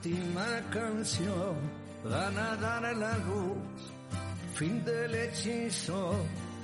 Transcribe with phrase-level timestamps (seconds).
[0.00, 1.56] última canción
[2.02, 3.58] van a dar la luz,
[4.54, 6.14] fin del hechizo,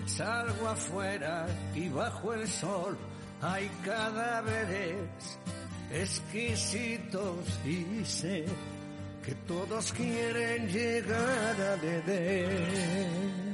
[0.07, 2.97] salgo afuera y bajo el sol
[3.43, 5.39] hay cadáveres
[5.93, 7.37] exquisitos
[7.67, 8.47] y sé
[9.23, 13.46] que todos quieren llegar a beber.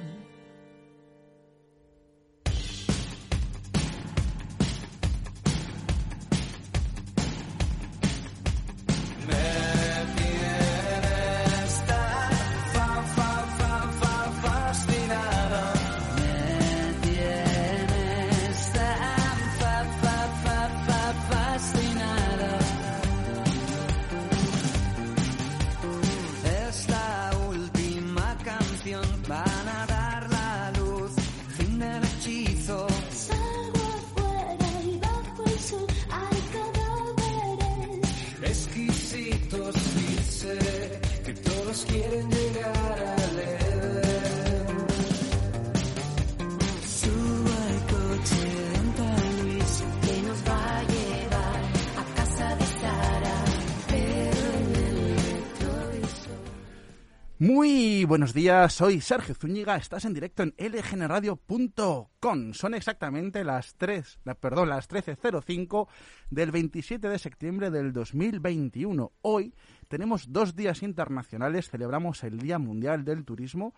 [57.54, 62.54] Muy buenos días, soy Sergio Zúñiga, estás en directo en lgnradio.com.
[62.54, 65.86] Son exactamente las 3, perdón, las 13.05
[66.30, 69.12] del 27 de septiembre del 2021.
[69.20, 69.52] Hoy
[69.88, 73.74] tenemos dos días internacionales, celebramos el Día Mundial del Turismo,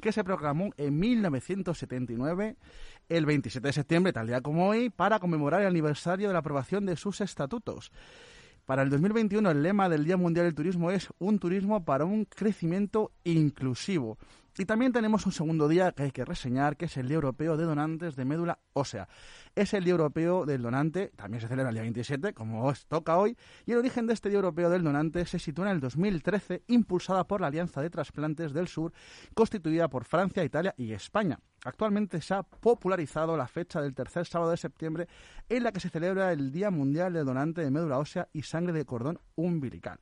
[0.00, 2.56] que se proclamó en 1979,
[3.08, 6.86] el 27 de septiembre, tal día como hoy, para conmemorar el aniversario de la aprobación
[6.86, 7.90] de sus estatutos.
[8.66, 12.24] Para el 2021 el lema del Día Mundial del Turismo es un turismo para un
[12.24, 14.18] crecimiento inclusivo.
[14.58, 17.56] Y también tenemos un segundo día que hay que reseñar, que es el Día Europeo
[17.56, 19.06] de Donantes de Médula Ósea
[19.56, 23.16] es el Día Europeo del Donante, también se celebra el día 27, como os toca
[23.16, 26.64] hoy, y el origen de este Día Europeo del Donante se sitúa en el 2013,
[26.68, 28.92] impulsada por la Alianza de Trasplantes del Sur,
[29.32, 31.40] constituida por Francia, Italia y España.
[31.64, 35.08] Actualmente se ha popularizado la fecha del tercer sábado de septiembre
[35.48, 38.74] en la que se celebra el Día Mundial del Donante de Médula Ósea y Sangre
[38.74, 40.00] de Cordón Umbilical.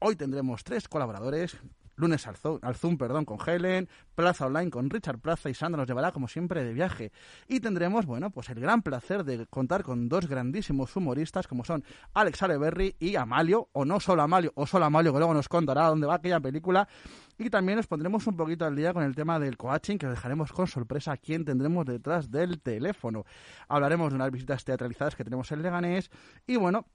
[0.00, 1.56] Hoy tendremos tres colaboradores,
[1.98, 6.12] lunes al Zoom, perdón, con Helen, Plaza Online con Richard Plaza y Sandra nos llevará
[6.12, 7.12] como siempre de viaje.
[7.46, 11.84] Y tendremos, bueno, pues el gran placer de contar con dos grandísimos humoristas como son
[12.14, 15.86] Alex Aleberry y Amalio, o no solo Amalio, o solo Amalio, que luego nos contará
[15.86, 16.88] dónde va aquella película.
[17.36, 20.52] Y también nos pondremos un poquito al día con el tema del coaching, que dejaremos
[20.52, 23.24] con sorpresa quién tendremos detrás del teléfono.
[23.68, 26.10] Hablaremos de unas visitas teatralizadas que tenemos en Leganés.
[26.46, 26.86] Y bueno,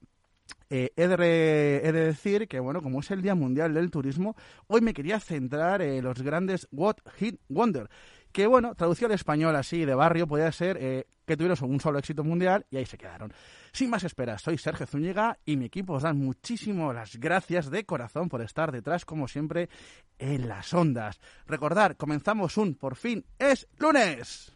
[0.70, 4.34] eh, he, de decir que, bueno, como es el Día Mundial del Turismo,
[4.66, 7.88] hoy me quería centrar en los grandes What Hit Wonder.
[8.32, 12.00] Que, bueno, traducido al español así de barrio, podría ser eh, que tuvieron un solo
[12.00, 13.32] éxito mundial y ahí se quedaron.
[13.72, 17.84] Sin más esperas, soy Sergio Zúñiga y mi equipo os dan muchísimo las gracias de
[17.84, 19.68] corazón por estar detrás, como siempre,
[20.18, 21.20] en las ondas.
[21.46, 24.52] Recordar, comenzamos un por fin es lunes.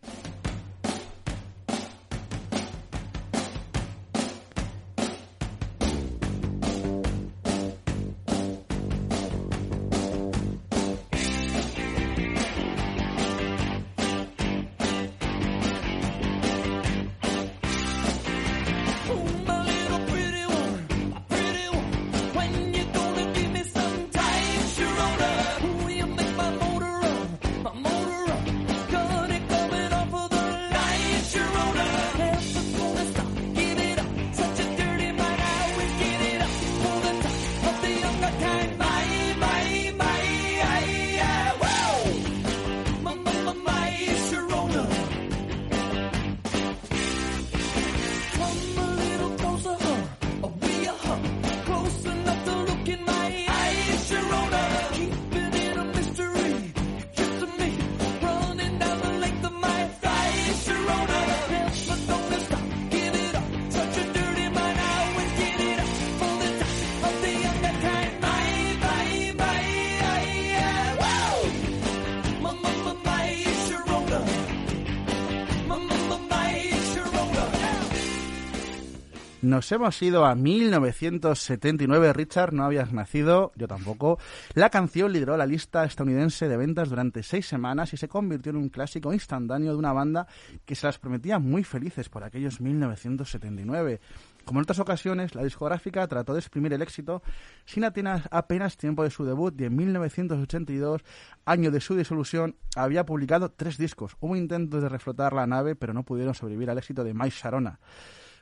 [79.58, 82.12] Nos hemos ido a 1979.
[82.12, 84.20] Richard, no habías nacido, yo tampoco.
[84.54, 88.56] La canción lideró la lista estadounidense de ventas durante seis semanas y se convirtió en
[88.58, 90.28] un clásico instantáneo de una banda
[90.64, 94.00] que se las prometía muy felices por aquellos 1979.
[94.44, 97.20] Como en otras ocasiones, la discográfica trató de exprimir el éxito
[97.64, 101.02] sin apenas tiempo de su debut y en 1982,
[101.46, 104.16] año de su disolución, había publicado tres discos.
[104.20, 107.80] Hubo intentos de reflotar la nave, pero no pudieron sobrevivir al éxito de Mike Sharona.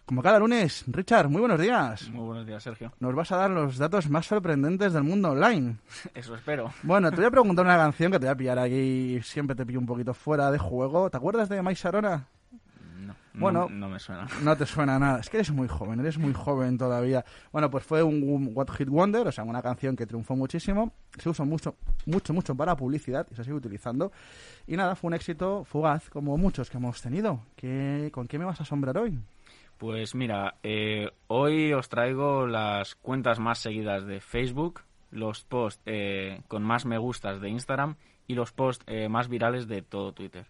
[0.07, 2.09] Como cada lunes, Richard, muy buenos días.
[2.11, 2.93] Muy buenos días, Sergio.
[3.01, 5.79] Nos vas a dar los datos más sorprendentes del mundo online.
[6.15, 6.73] Eso espero.
[6.85, 9.67] Bueno, te voy a preguntar una canción que te voy a pillar aquí, siempre te
[9.67, 11.11] pillo un poquito fuera de juego.
[11.11, 12.29] ¿Te acuerdas de Mike Sarona?
[13.01, 14.29] No, Bueno, no, no me suena.
[14.45, 15.19] No te suena nada.
[15.19, 17.25] Es que eres muy joven, eres muy joven todavía.
[17.51, 20.93] Bueno, pues fue un What Hit Wonder, o sea, una canción que triunfó muchísimo.
[21.19, 21.75] Se usó mucho,
[22.07, 24.13] mucho, mucho para publicidad y se sigue utilizando.
[24.69, 27.41] Y nada, fue un éxito fugaz, como muchos que hemos tenido.
[27.57, 29.19] ¿Qué, ¿Con qué me vas a asombrar hoy?
[29.79, 34.81] Pues mira, eh, hoy os traigo las cuentas más seguidas de Facebook,
[35.11, 37.97] los posts eh, con más me gustas de Instagram
[38.27, 40.47] y los posts eh, más virales de todo Twitter.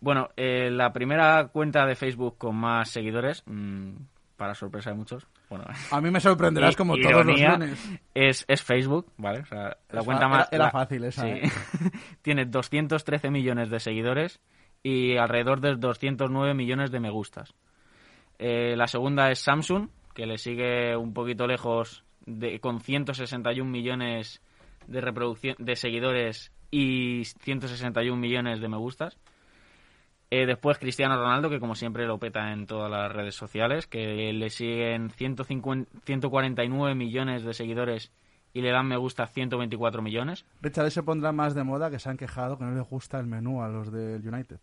[0.00, 3.92] Bueno, eh, la primera cuenta de Facebook con más seguidores, mm,
[4.36, 7.98] para sorpresa de muchos, bueno, A mí me sorprenderás como todos los lunes.
[8.14, 9.40] Es, es Facebook, ¿vale?
[9.40, 10.48] O sea, la cuenta más...
[10.52, 11.28] era- fácil esa, sí.
[11.28, 11.50] ¿eh?
[12.22, 14.40] Tiene 213 millones de seguidores
[14.82, 17.54] y alrededor de 209 millones de me gustas.
[18.38, 24.42] Eh, la segunda es Samsung, que le sigue un poquito lejos de, con 161 millones
[24.86, 29.18] de reproducción de seguidores y 161 millones de me gustas.
[30.30, 34.32] Eh, después Cristiano Ronaldo, que como siempre lo peta en todas las redes sociales, que
[34.32, 38.12] le siguen 150 149 millones de seguidores
[38.52, 40.44] y le dan me gusta 124 millones.
[40.60, 43.26] Richard, se pondrá más de moda que se han quejado que no les gusta el
[43.26, 44.58] menú a los del United.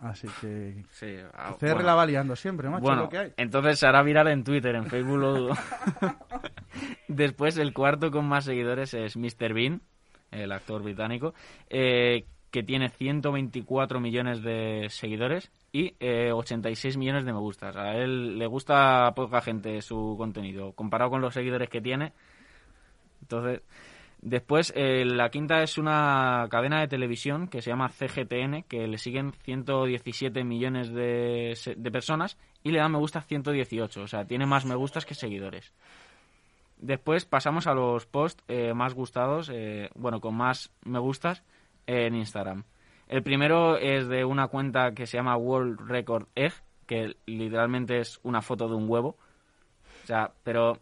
[0.00, 1.82] Así que Sí, ah, CR bueno.
[1.82, 3.32] la va liando siempre, macho, Bueno, lo que hay.
[3.36, 5.54] entonces se hará viral en Twitter, en Facebook lo dudo.
[7.08, 9.52] Después, el cuarto con más seguidores es Mr.
[9.52, 9.82] Bean,
[10.30, 11.34] el actor británico,
[11.68, 17.76] eh, que tiene 124 millones de seguidores y eh, 86 millones de me gustas.
[17.76, 22.12] A él le gusta a poca gente su contenido, comparado con los seguidores que tiene.
[23.22, 23.60] Entonces,
[24.22, 28.98] después, eh, la quinta es una cadena de televisión que se llama CGTN, que le
[28.98, 34.02] siguen 117 millones de, de personas y le dan me gusta 118.
[34.02, 35.72] O sea, tiene más me gustas que seguidores.
[36.80, 41.42] Después pasamos a los posts eh, más gustados, eh, bueno, con más me gustas
[41.86, 42.64] en Instagram.
[43.06, 46.54] El primero es de una cuenta que se llama World Record Egg,
[46.86, 49.18] que literalmente es una foto de un huevo.
[50.04, 50.78] O sea, pero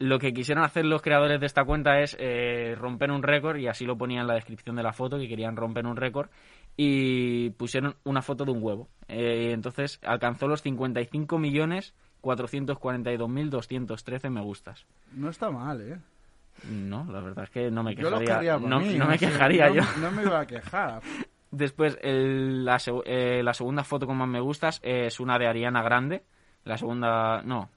[0.00, 3.66] lo que quisieron hacer los creadores de esta cuenta es eh, romper un récord y
[3.66, 6.28] así lo ponían en la descripción de la foto que querían romper un récord
[6.76, 8.88] y pusieron una foto de un huevo.
[9.08, 14.86] Eh, entonces alcanzó los 55 millones 442.213 me gustas.
[15.12, 15.98] No está mal, ¿eh?
[16.68, 18.58] No, la verdad es que no me Yo lo quejaría.
[18.58, 19.82] por no, mí, no me sé, quejaría no- yo.
[20.00, 21.00] No me iba a quejar.
[21.50, 25.82] Después, el- la, eh, la segunda foto con más me gustas es una de Ariana
[25.82, 26.22] Grande.
[26.64, 27.70] La segunda, no.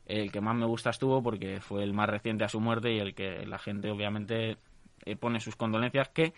[0.05, 2.99] el que más me gusta estuvo porque fue el más reciente a su muerte y
[2.99, 4.57] el que la gente obviamente
[5.05, 6.33] eh, pone sus condolencias que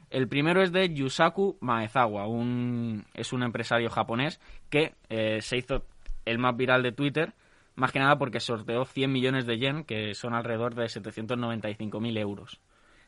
[0.09, 5.85] El primero es de Yusaku Maezawa, un, es un empresario japonés que eh, se hizo
[6.25, 7.33] el más viral de Twitter,
[7.75, 12.59] más que nada porque sorteó 100 millones de yen, que son alrededor de 795.000 euros,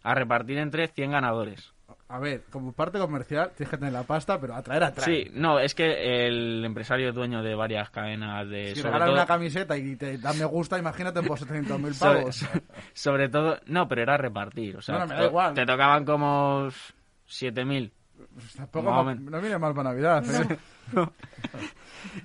[0.04, 1.74] a repartir entre 100 ganadores.
[2.10, 5.26] A ver, como parte comercial tienes que tener la pasta, pero atraer, atraer.
[5.26, 8.68] Sí, no, es que el empresario es dueño de varias cadenas de...
[8.70, 12.20] Si sobre regalan todo- una camiseta y te da me gusta, imagínate por 700.000 sobre,
[12.20, 12.46] pavos.
[12.94, 13.58] sobre todo...
[13.66, 15.54] No, pero era repartir, o sea, No, no, me da igual.
[15.56, 16.68] te tocaban como
[17.28, 17.92] 7.000.
[18.36, 20.24] Pues tampoco no viene mal para Navidad.
[20.52, 20.58] ¿eh?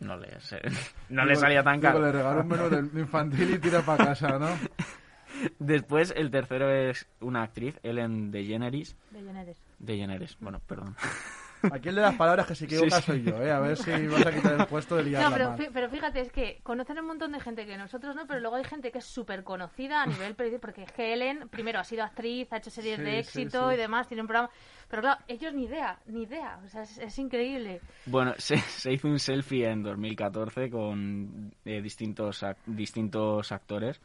[0.00, 0.60] no le, se-
[1.10, 2.00] no le salía tan caro.
[2.00, 4.48] le regalo un menú del infantil y tira para casa, ¿no?
[5.58, 8.94] Después, el tercero es una actriz, Ellen DeGeneres.
[9.10, 9.56] De Jenneres.
[9.78, 10.94] DeGeneres, bueno, perdón.
[11.70, 13.06] Aquí el de las palabras que se equivoca Sí, sí.
[13.12, 13.50] soy yo, ¿eh?
[13.52, 16.20] A ver si vas a quitar el puesto de liarla No, pero, fí- pero fíjate,
[16.20, 18.98] es que conocen un montón de gente que nosotros no, pero luego hay gente que
[18.98, 22.56] es súper conocida a nivel periodístico, porque es que Ellen, primero, ha sido actriz, ha
[22.58, 23.74] hecho series Sí, de sí, éxito sí.
[23.74, 24.50] y demás, tiene un programa...
[24.88, 27.80] Pero claro, ellos ni idea, ni idea, o sea, es, es increíble.
[28.06, 34.00] Bueno, se, se hizo un selfie en 2014 con eh, distintos, ac- distintos actores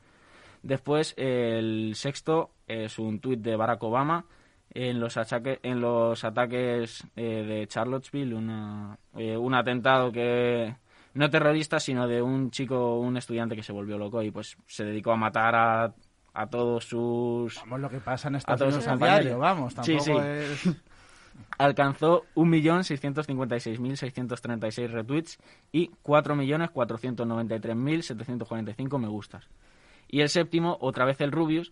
[0.61, 4.25] Después, el sexto es un tuit de Barack Obama
[4.71, 10.75] en los, achaque- en los ataques eh, de Charlottesville, una, eh, un atentado que
[11.13, 14.83] no terrorista, sino de un chico, un estudiante que se volvió loco y pues se
[14.85, 15.91] dedicó a matar a,
[16.33, 17.55] a todos sus...
[17.61, 19.21] Vamos, lo que pasa en A Estados todos Unidos sus a compañeros.
[19.23, 20.11] diario, vamos, Sí, tampoco sí.
[20.27, 20.69] es...
[21.57, 25.37] Alcanzó 1.656.636 retweets
[25.71, 29.47] y 4.493.745 me gustas.
[30.07, 31.71] Y el séptimo, otra vez el Rubius,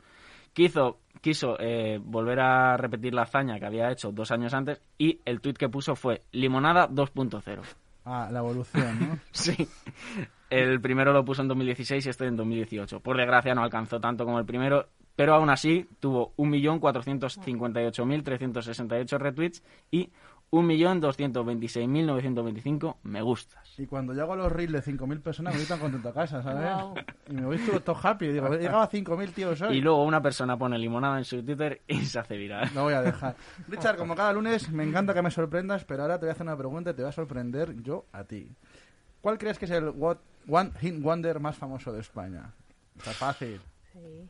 [0.58, 5.20] quiso, quiso eh, volver a repetir la hazaña que había hecho dos años antes y
[5.24, 7.62] el tweet que puso fue limonada 2.0.
[8.06, 9.20] Ah, la evolución, ¿no?
[9.32, 9.68] Sí.
[10.50, 13.02] El primero lo puso en 2016 y este en 2018.
[13.02, 20.10] Por desgracia no alcanzó tanto como el primero, pero aún así tuvo 1.458.368 retweets y
[20.52, 23.68] 1.226.925 me gustas.
[23.80, 26.42] Y cuando yo hago los reels de 5.000 personas me voy tan contento a casa,
[26.42, 27.04] ¿sabes?
[27.30, 28.28] Y me voy todo, happy.
[28.28, 29.78] Digo, he llegado a 5.000 tíos hoy.
[29.78, 32.70] Y luego una persona pone limonada en su Twitter y se hace viral.
[32.74, 33.36] No voy a dejar.
[33.68, 36.46] Richard, como cada lunes, me encanta que me sorprendas, pero ahora te voy a hacer
[36.48, 38.50] una pregunta y te voy a sorprender yo a ti.
[39.22, 42.52] ¿Cuál crees que es el what- One Hit Wonder más famoso de España?
[42.98, 43.60] Está fácil.
[43.94, 44.30] Sí.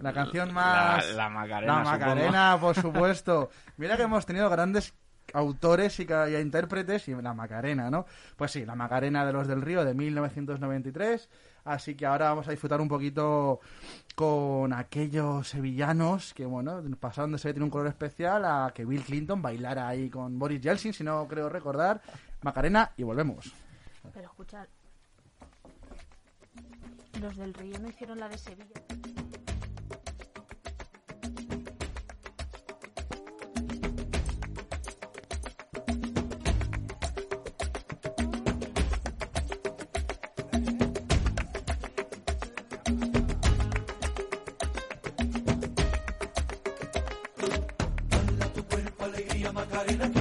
[0.00, 1.08] La canción más...
[1.10, 1.98] La, la Macarena, La supongo.
[1.98, 3.50] Macarena, por supuesto.
[3.76, 4.94] Mira que hemos tenido grandes
[5.34, 8.06] autores y, y intérpretes y la Macarena, ¿no?
[8.36, 11.28] Pues sí, la Macarena de los del Río de 1993.
[11.64, 13.60] Así que ahora vamos a disfrutar un poquito
[14.14, 19.02] con aquellos sevillanos que, bueno, pasaron de ser tiene un color especial a que Bill
[19.02, 22.00] Clinton bailara ahí con Boris Yeltsin, si no creo recordar.
[22.42, 23.52] Macarena y volvemos.
[24.14, 24.66] Pero escucha,
[27.20, 29.27] los del Río no hicieron la de Sevilla.
[49.78, 50.17] Macarena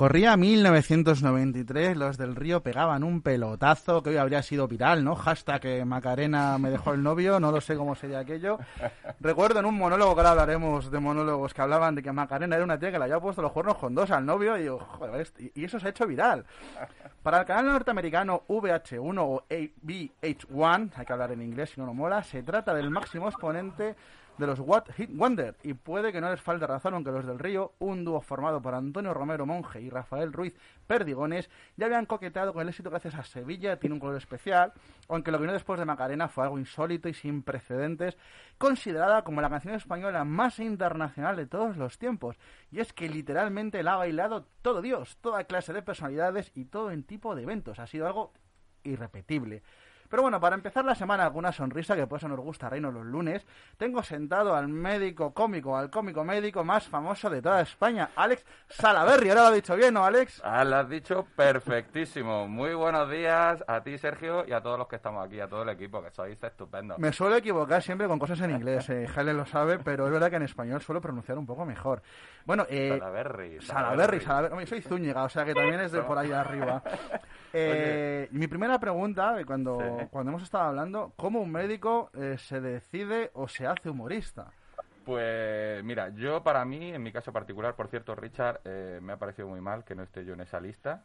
[0.00, 5.14] Corría 1993, los del Río pegaban un pelotazo que hoy habría sido viral, ¿no?
[5.14, 8.58] Hashtag que Macarena me dejó el novio, no lo sé cómo sería aquello.
[9.20, 12.64] Recuerdo en un monólogo, que ahora hablaremos de monólogos que hablaban de que Macarena era
[12.64, 15.20] una tía que le había puesto los cuernos con dos al novio y digo, joder,
[15.20, 16.46] este- y eso se ha hecho viral.
[17.22, 21.92] Para el canal norteamericano VH1 o VH1, hay que hablar en inglés si no no
[21.92, 23.96] mola, se trata del máximo exponente
[24.40, 27.38] de los What Hit Wonder y puede que no les falte razón aunque los del
[27.38, 32.52] Río, un dúo formado por Antonio Romero Monge y Rafael Ruiz Perdigones, ya habían coqueteado
[32.52, 34.72] con el éxito gracias a Sevilla, tiene un color especial,
[35.08, 38.16] aunque lo que vino después de Macarena fue algo insólito y sin precedentes,
[38.58, 42.36] considerada como la canción española más internacional de todos los tiempos.
[42.72, 46.90] Y es que literalmente la ha bailado todo Dios, toda clase de personalidades y todo
[46.90, 47.78] en tipo de eventos.
[47.78, 48.32] Ha sido algo
[48.84, 49.62] irrepetible.
[50.10, 52.90] Pero bueno, para empezar la semana con una sonrisa, que por eso nos gusta Reino
[52.90, 53.46] los lunes,
[53.76, 59.28] tengo sentado al médico cómico, al cómico médico más famoso de toda España, Alex Salaberry.
[59.30, 60.42] Ahora lo ha dicho bien, ¿no, Alex?
[60.44, 62.48] Ah, lo has dicho perfectísimo.
[62.48, 65.62] Muy buenos días a ti, Sergio, y a todos los que estamos aquí, a todo
[65.62, 66.98] el equipo, que sois estupendos.
[66.98, 70.28] Me suelo equivocar siempre con cosas en inglés, eh, Helen lo sabe, pero es verdad
[70.28, 72.02] que en español suelo pronunciar un poco mejor.
[72.44, 73.60] Bueno, eh, Salaberry.
[73.60, 74.52] Salaberry, Salaberry.
[74.52, 76.82] Hombre, soy Zúñiga, o sea que también es de por ahí arriba.
[77.52, 79.99] Eh, mi primera pregunta, eh, cuando.
[80.08, 84.52] Cuando hemos estado hablando, ¿cómo un médico eh, se decide o se hace humorista?
[85.04, 89.16] Pues mira, yo para mí, en mi caso particular, por cierto, Richard, eh, me ha
[89.16, 91.02] parecido muy mal que no esté yo en esa lista.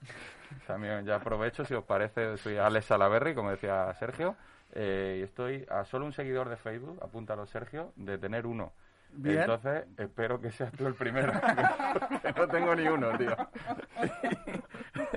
[0.67, 4.35] También ya aprovecho, si os parece, soy Alex Salaberry, como decía Sergio,
[4.73, 8.73] eh, y estoy a solo un seguidor de Facebook, apúntalo Sergio, de tener uno.
[9.11, 9.39] Bien.
[9.39, 11.31] Entonces, espero que seas tú el primero.
[12.37, 13.35] no tengo ni uno, tío.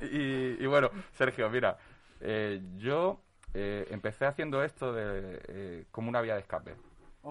[0.12, 1.76] y, y bueno, Sergio, mira,
[2.20, 3.20] eh, yo
[3.54, 6.74] eh, empecé haciendo esto de, eh, como una vía de escape.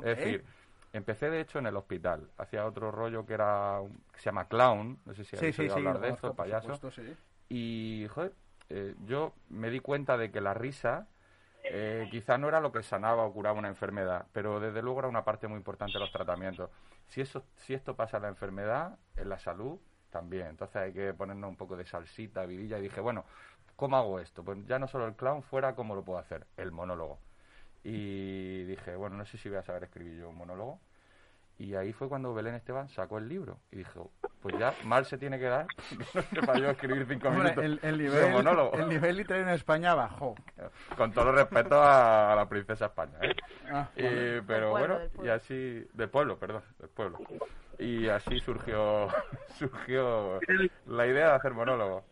[0.04, 0.44] Es decir,
[0.94, 2.30] empecé de hecho en el hospital.
[2.38, 3.80] Hacía otro rollo que era
[4.12, 5.00] que se llama clown.
[5.06, 5.80] No sé si habéis sí, oído sí.
[5.80, 6.76] hablar de esto, payaso.
[6.76, 7.02] supuesto.
[7.50, 8.34] Y, joder,
[8.70, 11.08] eh, yo me di cuenta de que la risa
[11.64, 15.08] eh, quizá no era lo que sanaba o curaba una enfermedad, pero desde luego era
[15.08, 16.70] una parte muy importante de los tratamientos.
[17.08, 20.48] Si, eso, si esto pasa en la enfermedad, en la salud también.
[20.48, 22.80] Entonces hay que ponernos un poco de salsita, vidilla.
[22.80, 23.26] Y dije, bueno,
[23.78, 24.44] ¿cómo hago esto?
[24.44, 26.46] Pues ya no solo el clown fuera, ¿cómo lo puedo hacer?
[26.58, 27.20] El monólogo.
[27.86, 30.80] Y dije, bueno, no sé si voy a saber escribir yo un monólogo.
[31.60, 33.58] Y ahí fue cuando Belén Esteban sacó el libro.
[33.72, 34.00] Y dije,
[34.42, 35.66] pues ya mal se tiene que dar
[36.34, 38.78] sepa yo escribir cinco minutos el, el de nivel, monólogo.
[38.78, 40.36] el nivel literario en España bajó.
[40.96, 43.36] Con todo el respeto a la princesa España, ¿eh?
[43.72, 45.88] Ah, Y- pero pueblo, bueno, y así...
[45.94, 47.20] Del pueblo, perdón, del pueblo.
[47.80, 49.08] Y así surgió,
[49.58, 50.40] surgió
[50.86, 52.04] la idea de hacer monólogo.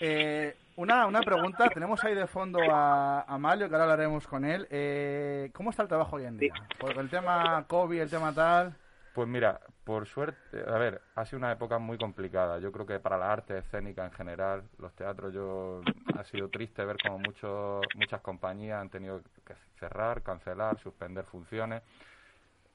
[0.00, 4.44] Eh, una, una pregunta, tenemos ahí de fondo a, a Malio, que ahora hablaremos con
[4.44, 4.66] él.
[4.70, 6.54] Eh, ¿Cómo está el trabajo hoy en día?
[6.78, 8.74] Porque el tema COVID, el tema tal...
[9.12, 12.60] Pues mira, por suerte, a ver, ha sido una época muy complicada.
[12.60, 15.82] Yo creo que para la arte escénica en general, los teatros, yo
[16.16, 21.82] ha sido triste ver como muchos, muchas compañías han tenido que cerrar, cancelar, suspender funciones.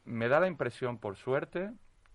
[0.04, 1.72] Me da la impresión, por suerte,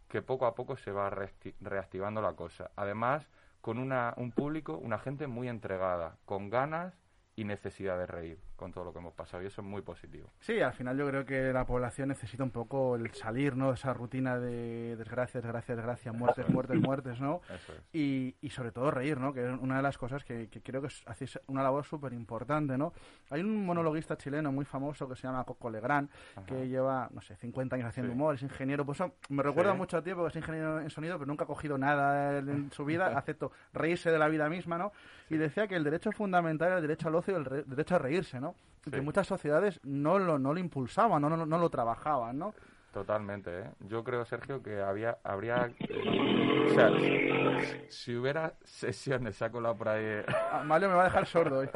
[0.07, 2.70] que poco a poco se va reacti- reactivando la cosa.
[2.77, 3.27] Además,
[3.61, 6.94] con una, un público, una gente muy entregada, con ganas
[7.37, 9.42] y necesidad de reír con todo lo que hemos pasado.
[9.42, 10.29] Y eso es muy positivo.
[10.40, 13.68] Sí, al final yo creo que la población necesita un poco el salir, ¿no?
[13.68, 17.40] De esa rutina de desgracias, desgracias, desgracias, muertes, muertes, muertes, ¿no?
[17.49, 17.81] Eso es.
[17.92, 19.33] Y, y sobre todo reír, ¿no?
[19.33, 22.77] Que es una de las cosas que, que creo que hacéis una labor súper importante,
[22.77, 22.92] ¿no?
[23.31, 26.11] Hay un monologuista chileno muy famoso que se llama Coco Legrand,
[26.46, 28.14] que lleva, no sé, 50 años haciendo Sí.
[28.14, 28.85] humor, es ingeniero.
[28.85, 29.79] Pues me recuerda Sí.
[29.79, 32.85] mucho a ti porque es ingeniero en sonido, pero nunca ha cogido nada en su
[32.85, 34.92] vida, acepto reírse de la vida misma, ¿no?
[35.31, 37.94] Y decía que el derecho fundamental era el derecho al ocio y el re- derecho
[37.94, 38.49] a reírse, ¿no?
[38.84, 38.90] Sí.
[38.90, 42.54] que muchas sociedades no lo, no lo impulsaban, no, no, no lo trabajaban, ¿no?
[42.92, 43.70] Totalmente, ¿eh?
[43.80, 45.70] Yo creo, Sergio, que había, habría...
[45.78, 50.02] eh, o sea, si, si hubiera sesiones, se ha colado por ahí...
[50.04, 51.68] eh, Ah, Mario me va a dejar sordo hoy.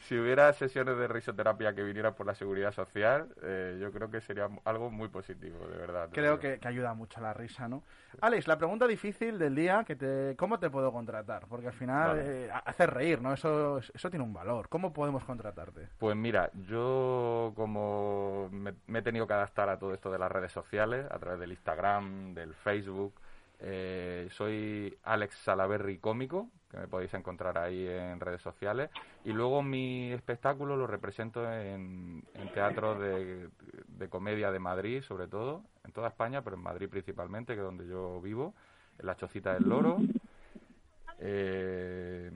[0.00, 4.20] Si hubiera sesiones de risoterapia que vinieran por la seguridad social, eh, yo creo que
[4.20, 6.08] sería algo muy positivo, de verdad.
[6.12, 7.82] Creo que, que ayuda mucho la risa, ¿no?
[8.20, 11.46] Alex, la pregunta difícil del día, que te, ¿cómo te puedo contratar?
[11.48, 12.46] Porque al final Vale.
[12.46, 13.34] eh, hacer reír, ¿no?
[13.34, 14.68] Eso, eso tiene un valor.
[14.68, 15.88] ¿Cómo podemos contratarte?
[15.98, 20.32] Pues mira, yo como me, me he tenido que adaptar a todo esto de las
[20.32, 23.14] redes sociales, a través del Instagram, del Facebook,
[23.60, 28.90] eh, soy Alex Salaberry Cómico, que me podéis encontrar ahí en redes sociales,
[29.24, 33.48] y luego mi espectáculo lo represento en, en teatros de,
[33.88, 37.64] de comedia de Madrid, sobre todo, en toda España, pero en Madrid principalmente, que es
[37.66, 38.54] donde yo vivo,
[38.98, 39.98] en la Chocita del Loro,
[41.18, 42.30] eh,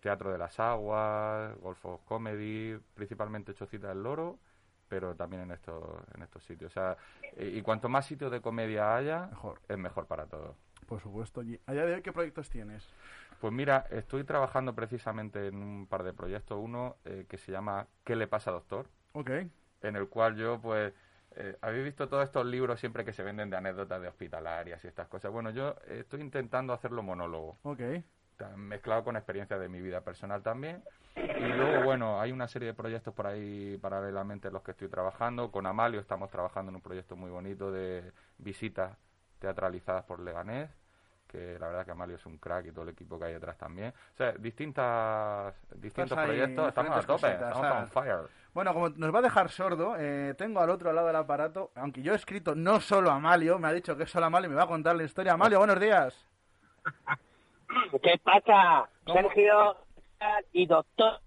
[0.00, 4.38] Teatro de las Aguas, Golf of Comedy, principalmente Chocita del Loro,
[4.88, 5.82] pero también en estos,
[6.14, 6.72] en estos sitios.
[6.72, 6.96] O sea,
[7.38, 9.60] y cuanto más sitios de comedia haya, Mejor.
[9.68, 10.56] es mejor para todos.
[10.86, 11.42] Por supuesto.
[11.42, 12.86] Y ¿A día de hoy qué proyectos tienes?
[13.42, 16.60] Pues mira, estoy trabajando precisamente en un par de proyectos.
[16.62, 18.86] Uno eh, que se llama ¿Qué le pasa, doctor?
[19.14, 19.30] Ok.
[19.30, 20.92] en el cual yo, pues,
[21.34, 24.86] eh, habéis visto todos estos libros siempre que se venden de anécdotas de hospitalarias y
[24.86, 25.32] estas cosas.
[25.32, 27.80] Bueno, yo estoy intentando hacerlo monólogo, Ok.
[28.56, 30.80] mezclado con experiencias de mi vida personal también.
[31.16, 34.86] Y luego, bueno, hay una serie de proyectos por ahí paralelamente en los que estoy
[34.86, 35.50] trabajando.
[35.50, 38.96] Con Amalio estamos trabajando en un proyecto muy bonito de visitas
[39.40, 40.70] teatralizadas por Leganés,
[41.32, 43.56] que la verdad que Amalio es un crack y todo el equipo que hay detrás
[43.56, 43.88] también.
[43.88, 47.78] O sea, distintas, distintos proyectos, estamos a tope, cositas, estamos ah.
[47.80, 48.28] on fire.
[48.52, 52.02] Bueno, como nos va a dejar sordo, eh, tengo al otro lado del aparato, aunque
[52.02, 54.50] yo he escrito no solo a Amalio, me ha dicho que es solo Amalio y
[54.50, 55.32] me va a contar la historia.
[55.32, 56.28] Amalio, buenos días.
[58.02, 59.22] ¿Qué pasa, ¿Cómo?
[59.22, 59.76] Sergio
[60.52, 61.18] y doctor?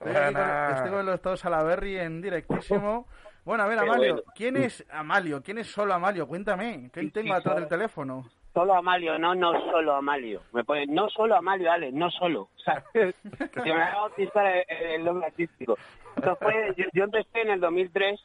[0.00, 0.76] Estoy, con, Buenas.
[0.76, 3.08] estoy con los dos Salaberry en directísimo.
[3.44, 4.22] Bueno, a ver, Amalio.
[4.34, 5.42] ¿quién es Amalio?
[5.42, 6.28] ¿Quién es solo Amalio?
[6.28, 8.24] Cuéntame, ¿quién tengo atrás del teléfono?
[8.54, 10.42] Solo Amalio, no, no solo Amalio.
[10.52, 12.42] Me pone, no solo Amalio, Ale, no solo.
[12.42, 13.12] O que
[13.64, 15.76] me va a bautizar el, nombre artístico.
[16.16, 18.20] Esto fue, yo, empecé en el 2003,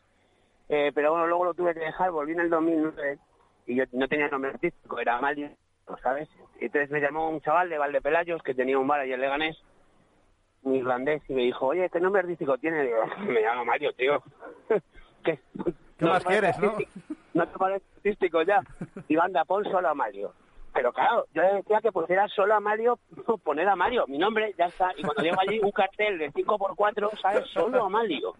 [0.69, 3.17] eh, pero bueno, luego lo tuve que dejar, volví en el 2009
[3.65, 5.49] y yo no tenía nombre artístico, era Amalio,
[6.03, 6.29] ¿sabes?
[6.59, 9.57] Entonces me llamó un chaval de Valdepelayos que tenía un bar allí en Leganés,
[10.61, 12.87] un irlandés, y me dijo, oye, ¿qué nombre artístico tiene?
[13.27, 14.21] Me llamo Mario, tío.
[15.23, 15.39] ¿Qué,
[15.99, 17.17] ¿Qué más te parece quieres, no?
[17.33, 18.61] ¿No te parece artístico ya?
[19.07, 20.33] Y banda, pon solo a Mario.
[20.73, 22.97] Pero claro, yo le decía que pusiera solo a Mario,
[23.43, 24.91] poner a Mario, mi nombre, ya está.
[24.95, 27.47] Y cuando llego allí, un cartel de 5x4, ¿sabes?
[27.49, 28.33] Solo a Mario.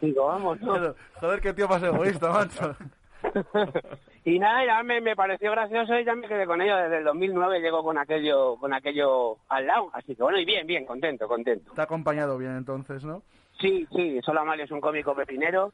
[0.00, 0.74] Digo, vamos, no.
[0.74, 2.76] Joder, Joder, qué tío más egoísta, macho.
[4.24, 6.76] y nada, ya me, me pareció gracioso y ya me quedé con ello.
[6.76, 9.90] Desde el 2009 llego con aquello, con aquello al lado.
[9.94, 11.72] Así que bueno, y bien, bien, contento, contento.
[11.72, 13.22] Te ha acompañado bien entonces, ¿no?
[13.60, 15.72] Sí, sí, Solo Amalio es un cómico pepinero,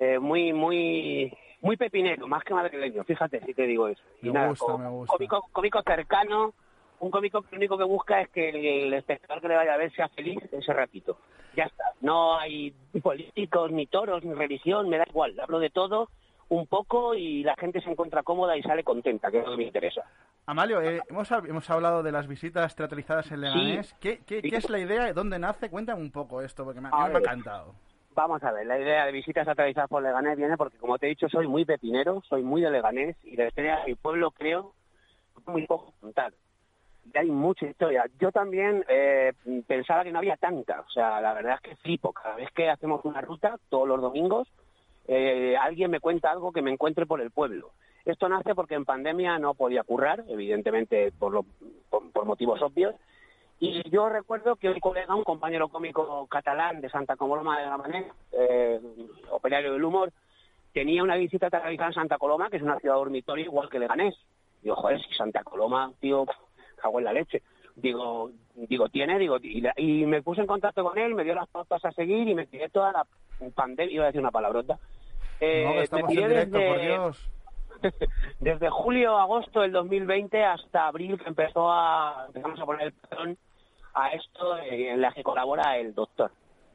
[0.00, 4.02] eh, muy, muy, muy pepinero, más que madrileño, fíjate si te digo eso.
[4.22, 5.12] Y Me nada, gusta, me gusta.
[5.12, 6.54] Cómico, cómico cercano,
[7.00, 9.76] un cómico que lo único que busca es que el, espectador que le vaya a
[9.76, 11.18] ver sea feliz ese ratito.
[11.54, 16.08] Ya está, no hay políticos, ni toros, ni religión, me da igual, hablo de todo
[16.48, 19.56] un poco y la gente se encuentra cómoda y sale contenta, que es lo que
[19.58, 20.02] me interesa.
[20.46, 23.94] Amalio, eh, hemos, hemos hablado de las visitas teatralizadas en Leganés.
[24.00, 24.50] ¿Qué, qué, Sí.
[24.50, 25.12] qué es la idea?
[25.12, 25.70] ¿Dónde nace?
[25.70, 27.74] Cuéntame un poco esto, porque me, mí me ha encantado.
[28.14, 31.10] Vamos a ver, la idea de visitas atravesadas por Leganés viene porque, como te he
[31.10, 34.74] dicho, soy muy pepinero, soy muy de Leganés y la historia de pueblo creo
[35.46, 36.32] muy poco contar.
[37.12, 38.04] Y hay mucha historia.
[38.18, 39.32] Yo también eh,
[39.66, 42.12] pensaba que no había tanta, o sea, la verdad es que flipo.
[42.12, 44.48] Cada vez que hacemos una ruta, todos los domingos,
[45.06, 47.70] eh, alguien me cuenta algo que me encuentre por el pueblo.
[48.04, 51.46] Esto nace porque en pandemia no podía currar, evidentemente por, lo-
[51.88, 52.94] por- por motivos obvios,
[53.60, 58.12] y yo recuerdo que un colega, un compañero cómico catalán de Santa Coloma de Gramenet,
[58.32, 58.80] eh,
[59.30, 60.12] operario del humor,
[60.72, 64.14] tenía una visita teatralizada en Santa Coloma, que es una ciudad dormitorio igual que Leganés.
[64.62, 66.26] Digo, joder, si Santa Coloma, tío,
[66.80, 67.42] cago en la leche.
[67.76, 71.34] Digo, digo, tiene, digo, y, la- y me puse en contacto con él, me dio
[71.34, 73.06] las pautas a seguir y me tiré toda la
[73.54, 74.78] pandemia, iba a decir una palabrota.
[75.40, 77.30] Eh, no, me en tiré directo, desde- por Dios.
[78.40, 83.38] desde julio agosto del 2020 hasta abril que empezó a empezamos a poner el patrón
[83.94, 86.30] a esto en la que colabora el doctor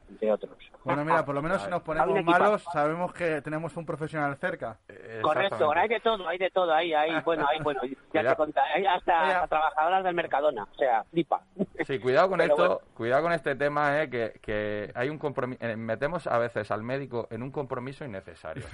[0.08, 3.76] entre otros Bueno, mira, por lo menos si nos ponemos Hay malos, sabemos que tenemos
[3.76, 4.78] un profesional cerca.
[5.22, 7.80] correcto hay de todo hay de todo ahí ahí bueno ahí bueno
[8.12, 11.42] ya te conté hay hasta, trabajadoras del Mercadona o sea flipa
[11.86, 12.80] Sí, cuidado con Pero esto, bueno.
[12.94, 17.28] cuidado con este tema, eh, que, que hay un compromiso, metemos a veces al médico
[17.30, 18.64] en un compromiso innecesario.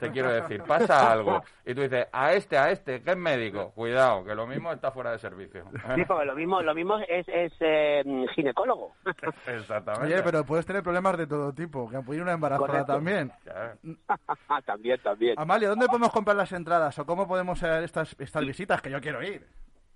[0.00, 3.72] Te quiero decir, pasa algo y tú dices, a este, a este, que es médico,
[3.74, 5.64] cuidado, que lo mismo está fuera de servicio.
[5.94, 8.02] sí porque lo mismo lo mismo es, es eh,
[8.34, 8.92] ginecólogo
[9.46, 10.14] Exactamente.
[10.14, 12.92] Oye, pero puedes tener problemas de todo tipo, que puede ir una embarazada Correcto.
[12.92, 13.32] también.
[13.42, 13.78] Claro.
[14.66, 18.80] también también Amalio, ¿dónde podemos comprar las entradas o cómo podemos hacer estas, estas visitas?
[18.82, 19.46] Que yo quiero ir.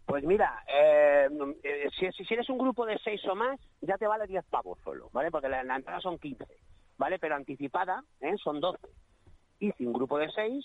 [0.06, 1.28] Pues mira, eh,
[1.62, 4.78] eh, si, si eres un grupo de seis o más, ya te vale 10 pavos
[4.82, 5.30] solo, ¿vale?
[5.30, 6.46] Porque la, la entrada son 15,
[6.96, 7.18] ¿vale?
[7.18, 8.34] Pero anticipada, ¿eh?
[8.42, 8.88] Son 12.
[9.60, 10.64] Y si un grupo de seis,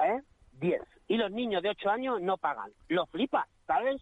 [0.00, 0.20] ¿eh?
[0.60, 0.82] 10.
[1.12, 2.72] Y los niños de 8 años no pagan.
[2.88, 4.00] Lo flipas, ¿sabes?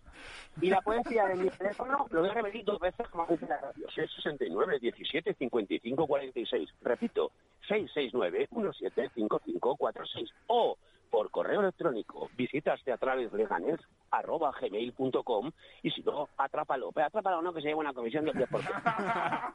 [0.60, 3.48] Y la puedes pillar en mi teléfono, lo voy a repetir dos veces como dice
[3.48, 3.84] la radio.
[3.90, 6.70] 669 17 55 46.
[6.82, 7.32] Repito,
[7.66, 10.30] 669 17 55 46.
[10.46, 10.78] O
[11.10, 15.50] por correo electrónico, visitas teatrales leganes, arroba gmail.com
[15.82, 16.92] y si no, atrápalo.
[16.92, 18.48] Pero atrápalo no, que se lleva una comisión del 10%.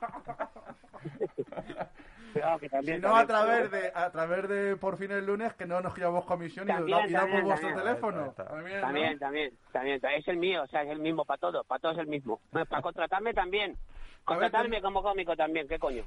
[2.33, 5.53] Cuidado, que Si también- no, a través de a través de por fin el lunes,
[5.53, 7.87] que no nos llevamos comisión y, También, y damos también, vuestro también.
[7.87, 8.31] teléfono.
[8.33, 8.81] También, ¿no?
[8.81, 10.01] También, también, también.
[10.17, 11.65] Es el mío, o sea, es el mismo para todos.
[11.65, 12.41] Para todos es el mismo.
[12.51, 13.77] Bueno, Para contratarme también.
[14.25, 16.03] Contratarme como cómico también, ¿qué coño?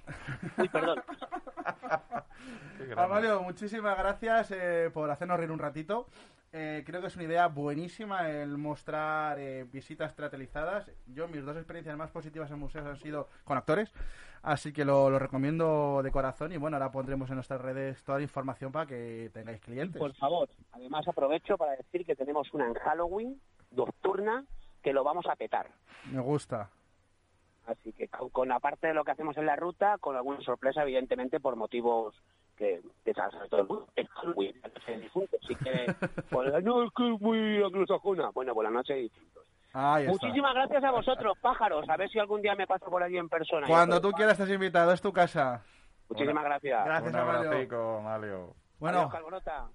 [0.58, 1.00] Uy, perdón.
[2.96, 6.06] Amalio, muchísimas gracias eh, por hacernos reír un ratito.
[6.52, 10.90] Eh, creo que es una idea buenísima el mostrar eh, visitas teatralizadas.
[11.06, 13.92] Yo, mis dos experiencias más positivas en museos han sido con actores,
[14.42, 16.52] así que lo, lo recomiendo de corazón.
[16.52, 20.00] Y bueno, ahora pondremos en nuestras redes toda la información para que tengáis clientes.
[20.00, 23.40] Por favor, además aprovecho para decir que tenemos una en Halloween,
[23.72, 24.44] nocturna,
[24.82, 25.68] que lo vamos a petar.
[26.10, 26.70] Me gusta.
[27.68, 30.82] Así que con, con aparte de lo que hacemos en la ruta, con alguna sorpresa,
[30.82, 32.14] evidentemente, por motivos
[32.56, 33.86] que, que sabe todo el mundo.
[33.94, 35.10] Es Halloween, la noche.
[35.46, 35.94] Si que,
[36.30, 38.30] pues, no, es que es muy anglosajona.
[38.30, 39.40] Bueno, pues la noche está.
[40.06, 41.88] Muchísimas gracias a vosotros, pájaros.
[41.88, 43.66] A ver si algún día me paso por allí en persona.
[43.66, 45.62] Cuando tú quieras estás invitado, es tu casa.
[46.08, 46.84] Muchísimas gracias.
[46.86, 47.48] Gracias, Un Amalio.
[47.50, 48.54] abracico, Amalio.
[48.78, 49.10] Bueno,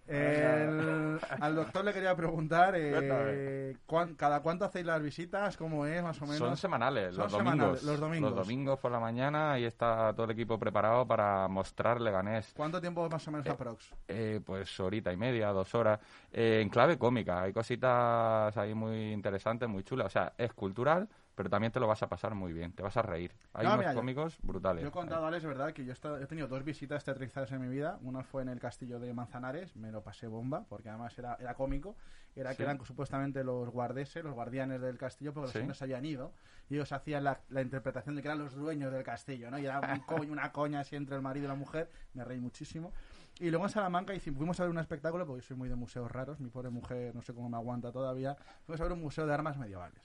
[0.07, 3.75] el- al doctor le quería preguntar, eh.
[3.85, 5.57] ¿cuán- ¿cada cuánto hacéis las visitas?
[5.57, 6.37] ¿Cómo es, más o menos?
[6.37, 7.83] Son semanales, Son los semanales, domingos.
[7.83, 8.31] los domingos.
[8.31, 12.53] Los domingos por la mañana y está todo el equipo preparado para mostrar Leganés.
[12.55, 13.93] ¿Cuánto tiempo más o menos aprox?
[14.07, 15.99] Eh, pues horita y media, dos horas,
[16.31, 17.41] eh, en clave cómica.
[17.41, 20.07] Hay cositas ahí muy interesantes, muy chulas.
[20.07, 22.95] O sea, es cultural, pero también te lo vas a pasar muy bien, te vas
[22.97, 23.31] a reír.
[23.53, 24.81] Hay No, unos mira, yo- cómicos brutales.
[24.83, 27.61] Yo he contado, Alex, verdad, que yo he, estado- he tenido dos visitas teatralizadas en
[27.61, 27.97] mi vida.
[28.03, 31.53] Una fue en el castillo de Manzanares, me lo pasé bomba, porque además era, era
[31.55, 31.95] cómico.
[32.35, 32.57] Era Sí.
[32.57, 36.31] que eran supuestamente los guardeses, los guardianes del castillo, porque los hombres habían ido.
[36.69, 39.59] Y ellos hacían la, la interpretación de que eran los dueños del castillo, ¿no?
[39.59, 41.91] Y era un co- una coña así entre el marido y la mujer.
[42.15, 42.91] Me reí muchísimo.
[43.39, 45.75] Y luego en Salamanca hicimos, fuimos a ver un espectáculo, porque yo soy muy de
[45.75, 46.39] museos raros.
[46.39, 48.35] Mi pobre mujer, no sé cómo me aguanta todavía.
[48.65, 49.99] Fuimos a ver un museo de armas medievales.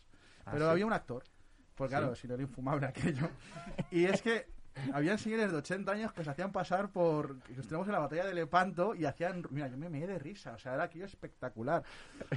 [0.48, 0.70] Ah, Pero sí.
[0.72, 1.22] había un actor.
[1.74, 2.22] Pues claro, Sí.
[2.22, 3.28] si no era infumable aquello.
[3.90, 4.46] Y es que
[4.92, 7.38] habían señores de 80 años que se hacían pasar por...
[7.40, 9.44] que estuvimos en la batalla de Lepanto y hacían...
[9.50, 11.82] Mira, yo me meé de risa, o sea, era aquello espectacular.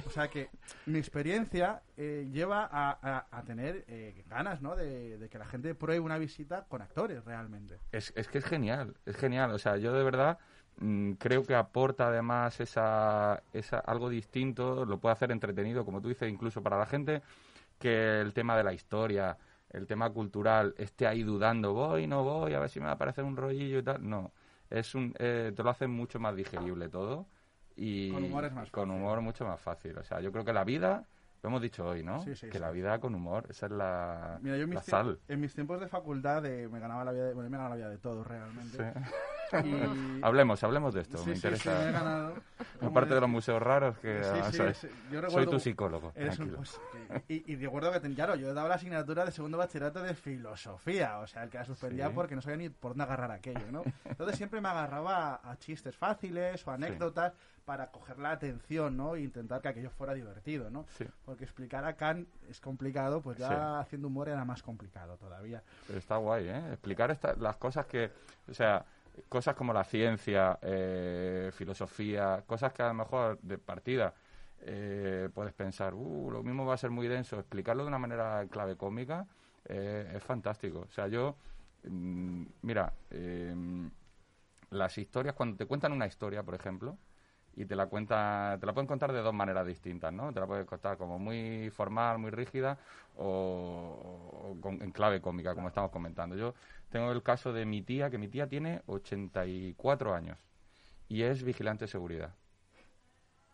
[0.06, 0.48] O sea que
[0.86, 4.76] mi experiencia eh, lleva a, a- a tener eh, ganas, ¿no?
[4.76, 7.78] De, de que la gente pruebe una visita con actores, realmente.
[7.92, 9.50] Es, es que es genial, es genial.
[9.52, 10.38] O sea, yo de verdad
[10.78, 16.08] mm, creo que aporta además esa, esa algo distinto, lo puede hacer entretenido, como tú
[16.08, 17.22] dices, incluso para la gente
[17.82, 19.36] que el tema de la historia,
[19.70, 22.98] el tema cultural, esté ahí dudando, voy, no voy, a ver si me va a
[22.98, 24.08] parecer un rollillo y tal.
[24.08, 24.32] No,
[24.70, 27.26] es un, eh, te lo hace mucho más digerible todo
[27.76, 29.02] y Con humor es más con fácil.
[29.02, 29.98] humor mucho más fácil.
[29.98, 31.06] O sea, yo creo que la vida,
[31.42, 32.20] lo hemos dicho hoy, ¿no?
[32.22, 32.58] Sí, sí, que sí.
[32.58, 35.18] la vida con humor, esa es la, Mira, yo en la mis, sal.
[35.28, 37.76] en mis tiempos de facultad eh, me ganaba la vida de, bueno, me ganaba la
[37.76, 38.78] vida de todos realmente.
[39.52, 39.68] Sí.
[39.68, 41.78] Y- Hablemos, hablemos de esto, Sí, me sí, sí, interesa.
[41.78, 42.34] me he ganado.
[42.80, 44.78] Aparte de los museos raros, que Sí, ah, sí, ¿sabes?
[44.78, 44.88] sí.
[45.10, 46.12] Yo soy recuerdo- tu psicólogo.
[46.14, 46.56] Eres un- tranquilo.
[47.08, 50.14] pues, y, y recuerdo que, ten- claro, yo daba la asignatura de segundo bachillerato de
[50.14, 52.12] filosofía, o sea, el que la suspendía Sí.
[52.14, 53.82] porque no sabía ni por dónde agarrar aquello, ¿no?
[54.04, 57.32] Entonces siempre me agarraba a, a chistes fáciles o anécdotas
[57.64, 59.14] para coger la atención, ¿no?
[59.14, 60.84] E intentar que aquello fuera divertido, ¿no?
[60.98, 61.04] Sí.
[61.24, 63.54] Porque explicar a Kant es complicado, pues ya Sí.
[63.86, 65.62] haciendo humor era más complicado todavía.
[65.86, 66.62] Pero está guay, ¿eh?
[66.72, 68.10] Explicar esta- las cosas que,
[68.50, 68.84] o sea,
[69.28, 74.14] cosas como la ciencia, eh, filosofía, cosas que a lo mejor de partida
[74.64, 77.38] eh, puedes pensar, uh, lo mismo va a ser muy denso.
[77.38, 79.26] Explicarlo de una manera clave cómica
[79.68, 80.80] eh, es fantástico.
[80.88, 81.36] O sea, yo,
[81.84, 83.54] mm, mira, eh,
[84.70, 86.96] las historias, cuando te cuentan una historia, por ejemplo,
[87.54, 90.32] y te la cuenta, te la pueden contar de dos maneras distintas, ¿no?
[90.32, 92.78] Te la pueden contar como muy formal, muy rígida
[93.16, 96.34] o, o con- en clave cómica, como estamos comentando.
[96.36, 96.54] Yo
[96.90, 100.38] tengo el caso de mi tía, que mi tía tiene 84 años
[101.08, 102.34] y es vigilante de seguridad.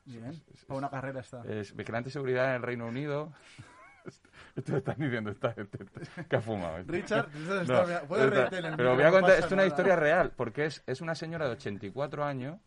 [0.04, 0.32] Bien,
[0.66, 1.42] para una carrera está.
[1.44, 3.32] Es vigilante de seguridad en el Reino Unido.
[4.56, 5.78] Esto me están diciendo esta gente
[6.28, 6.78] que ha fumado.
[6.86, 9.66] Richard, No, está- puedes está- pero voy a no contar, pasa es una nada.
[9.68, 12.58] historia real, porque es, es una señora de 84 años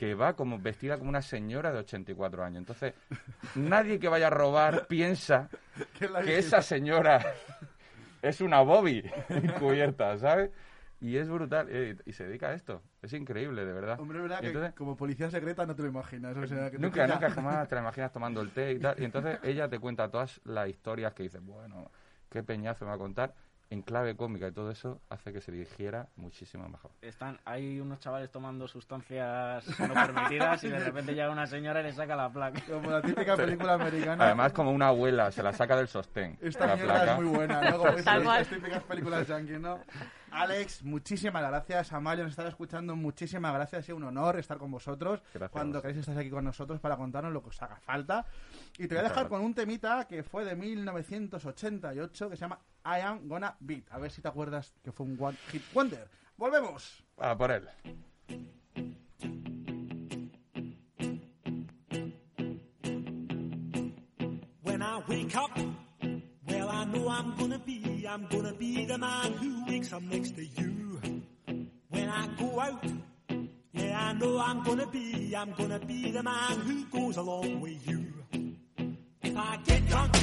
[0.00, 2.60] que va como vestida como una señora de 84 años.
[2.60, 2.94] Entonces,
[3.54, 5.50] nadie que vaya a robar piensa
[6.24, 7.20] Que esa señora
[8.22, 10.52] es una Bobby encubierta, ¿sabes?
[11.02, 12.82] Y es brutal, eh, y se dedica a esto.
[13.02, 14.00] Es increíble, de verdad.
[14.00, 16.34] Hombre, verdad que como policía secreta no te lo imaginas.
[16.34, 18.98] o sea, que te Nunca, nunca jamás te la imaginas tomando el té y tal.
[18.98, 21.90] Y entonces ella te cuenta todas las historias que dices, bueno,
[22.30, 23.34] qué peñazo me va a contar.
[23.70, 26.90] En clave cómica y todo eso hace que se digiera muchísimo mejor.
[27.00, 31.84] Están, hay unos chavales tomando sustancias no permitidas y de repente llega una señora y
[31.84, 32.60] le saca la placa.
[32.68, 34.24] Como la típica película americana.
[34.24, 36.36] Además, como una abuela, se la saca del sostén.
[36.40, 37.12] Esta la mierda placa.
[37.12, 37.78] es muy buena, ¿no?
[37.78, 37.92] Como
[38.24, 39.78] las típicas películas yankee, ¿no?
[40.32, 41.92] Alex, muchísimas gracias.
[41.92, 42.96] Amalia nos está escuchando.
[42.96, 43.80] Muchísimas gracias.
[43.80, 45.22] Ha sido un honor estar con vosotros.
[45.32, 45.50] Gracias.
[45.50, 48.26] Cuando queréis estar aquí con nosotros para contarnos lo que os haga falta.
[48.78, 52.58] Y te voy a dejar con un temita que fue de 1988 que se llama
[52.84, 53.84] I Am Gonna Beat.
[53.90, 56.08] A ver si te acuerdas que fue un One Hit Wonder.
[56.36, 57.02] ¡Volvemos!
[57.18, 57.68] Ah, por él.
[64.62, 65.50] When I wake up,
[66.48, 70.34] well, I know I'm gonna be, I'm gonna be the man who wakes up next
[70.36, 71.00] to you.
[71.90, 72.84] When I go out,
[73.72, 77.86] yeah, I know I'm gonna be, I'm gonna be the man who goes along with
[77.86, 78.06] you.
[79.22, 80.14] If I get drunk,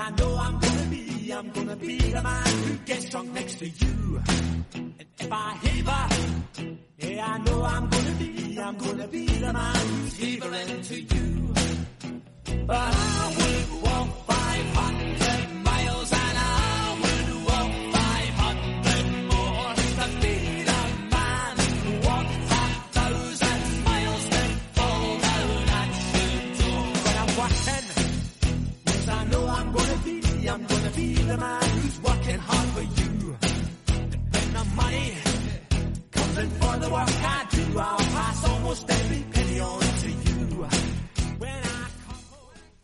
[0.00, 3.68] I know I'm gonna be, I'm gonna be the man who gets drunk next to
[3.68, 4.22] you.
[4.74, 6.08] And if I heaver,
[6.98, 11.54] yeah, I know I'm gonna be, I'm gonna be the man who's heavering to you.
[12.66, 20.34] But I would walk 500 miles and I would walk 500 more to be
[20.70, 22.64] the man who walked a
[22.96, 24.42] thousand miles to
[24.76, 26.86] fall down at your door.
[27.04, 27.77] But I'm working,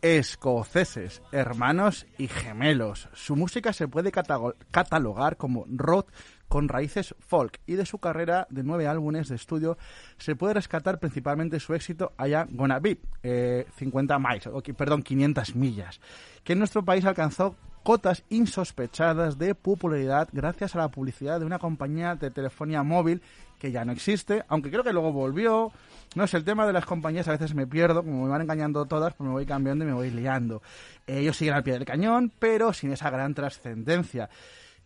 [0.05, 3.09] escoceses, hermanos y gemelos.
[3.15, 6.13] Su música se puede catalogar como rock
[6.47, 9.79] con raíces folk y de su carrera de nueve álbumes de estudio
[10.19, 15.57] se puede rescatar principalmente su éxito allá Gonna Be, eh, 50 miles, o, perdón, 500
[15.57, 16.01] millas,
[16.45, 21.61] que en nuestro país alcanzó cotas insospechadas de popularidad gracias a la publicidad de una
[21.61, 23.23] compañía de telefonía móvil
[23.61, 25.71] que ya no existe, aunque creo que luego volvió.
[26.17, 28.87] No sé, el tema de las compañías a veces me pierdo, como me van engañando
[28.87, 30.63] todas, pues me voy cambiando y me voy liando.
[31.07, 34.31] Ellos siguen al pie del cañón, pero sin esa gran trascendencia.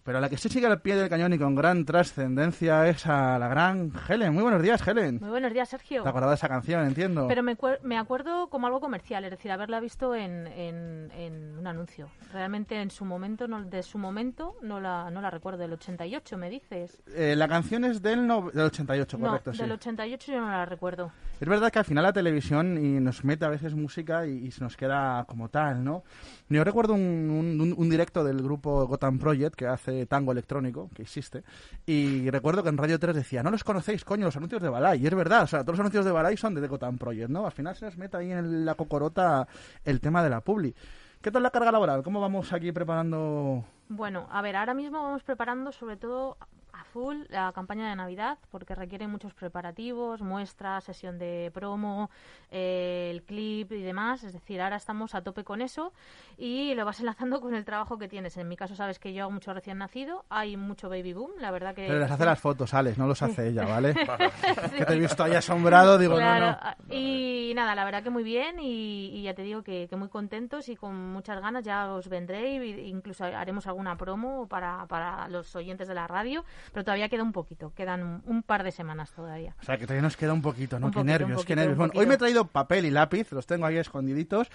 [0.04, 3.38] Pero la que sí sigue al pie del cañón y con gran trascendencia es a
[3.38, 4.32] la gran Helen.
[4.32, 5.18] Muy buenos días, Helen.
[5.20, 6.02] Muy buenos días, Sergio.
[6.02, 7.26] ¿Te acordabas de esa canción, entiendo?
[7.28, 11.70] Pero me, me acuerdo como algo comercial, es decir, haberla visto en, en, en una
[11.70, 12.08] anuncio.
[12.32, 15.58] Realmente en su momento, no, de su momento, no la, no la recuerdo.
[15.58, 17.02] Del 88, me dices.
[17.14, 19.60] Eh, la canción es del, no- del 88, correcto, no, sí.
[19.62, 21.12] del 88 yo no la recuerdo.
[21.38, 24.50] Es verdad que al final la televisión y nos mete a veces música y, y
[24.52, 26.02] se nos queda como tal, ¿no?
[26.50, 31.42] Yo recuerdo un, un- directo del grupo Gotham Project que hace tango electrónico, que existe,
[31.86, 35.02] y recuerdo que en Radio 3 decía, no los conocéis, coño, los anuncios de Balay.
[35.02, 37.44] Y es verdad, o sea, todos los anuncios de Balay son de Gotham Project, ¿no?
[37.46, 39.46] Al final se nos mete ahí en la cocorota
[39.84, 40.74] el tema de la publi.
[41.20, 42.02] ¿Qué tal la carga laboral?
[42.02, 46.36] ¿Cómo vamos aquí preparando Bueno, a ver, ahora mismo vamos preparando sobre todo
[46.78, 52.10] a full la campaña de Navidad porque requiere muchos preparativos, muestras, sesión de promo,
[52.50, 54.22] eh, el clip y demás.
[54.24, 55.92] Es decir, ahora estamos a tope con eso
[56.36, 58.36] y lo vas enlazando con el trabajo que tienes.
[58.36, 61.50] En mi caso sabes que yo hago mucho recién nacido, hay mucho baby boom, la
[61.50, 61.86] verdad que...
[61.86, 63.94] Pero les hace las fotos, Alex, no los hace ella, ¿vale?
[64.76, 66.58] Que te he visto ahí asombrado, digo, Claro, no, no.
[66.60, 69.96] a- y nada, la verdad que muy bien y, y ya te digo que, que
[69.96, 74.86] muy contentos y con muchas ganas ya os vendré y incluso haremos alguna promo para,
[74.86, 78.62] para los oyentes de la radio, pero todavía queda un poquito, quedan un, un par
[78.64, 79.54] de semanas todavía.
[79.60, 80.86] O sea, que todavía nos queda un poquito, ¿no?
[80.86, 81.78] Un qué poquito, nervios, un qué poquito, nervios.
[81.78, 82.08] Bueno, hoy poquito.
[82.08, 84.48] me he traído papel y lápiz, los tengo ahí escondiditos,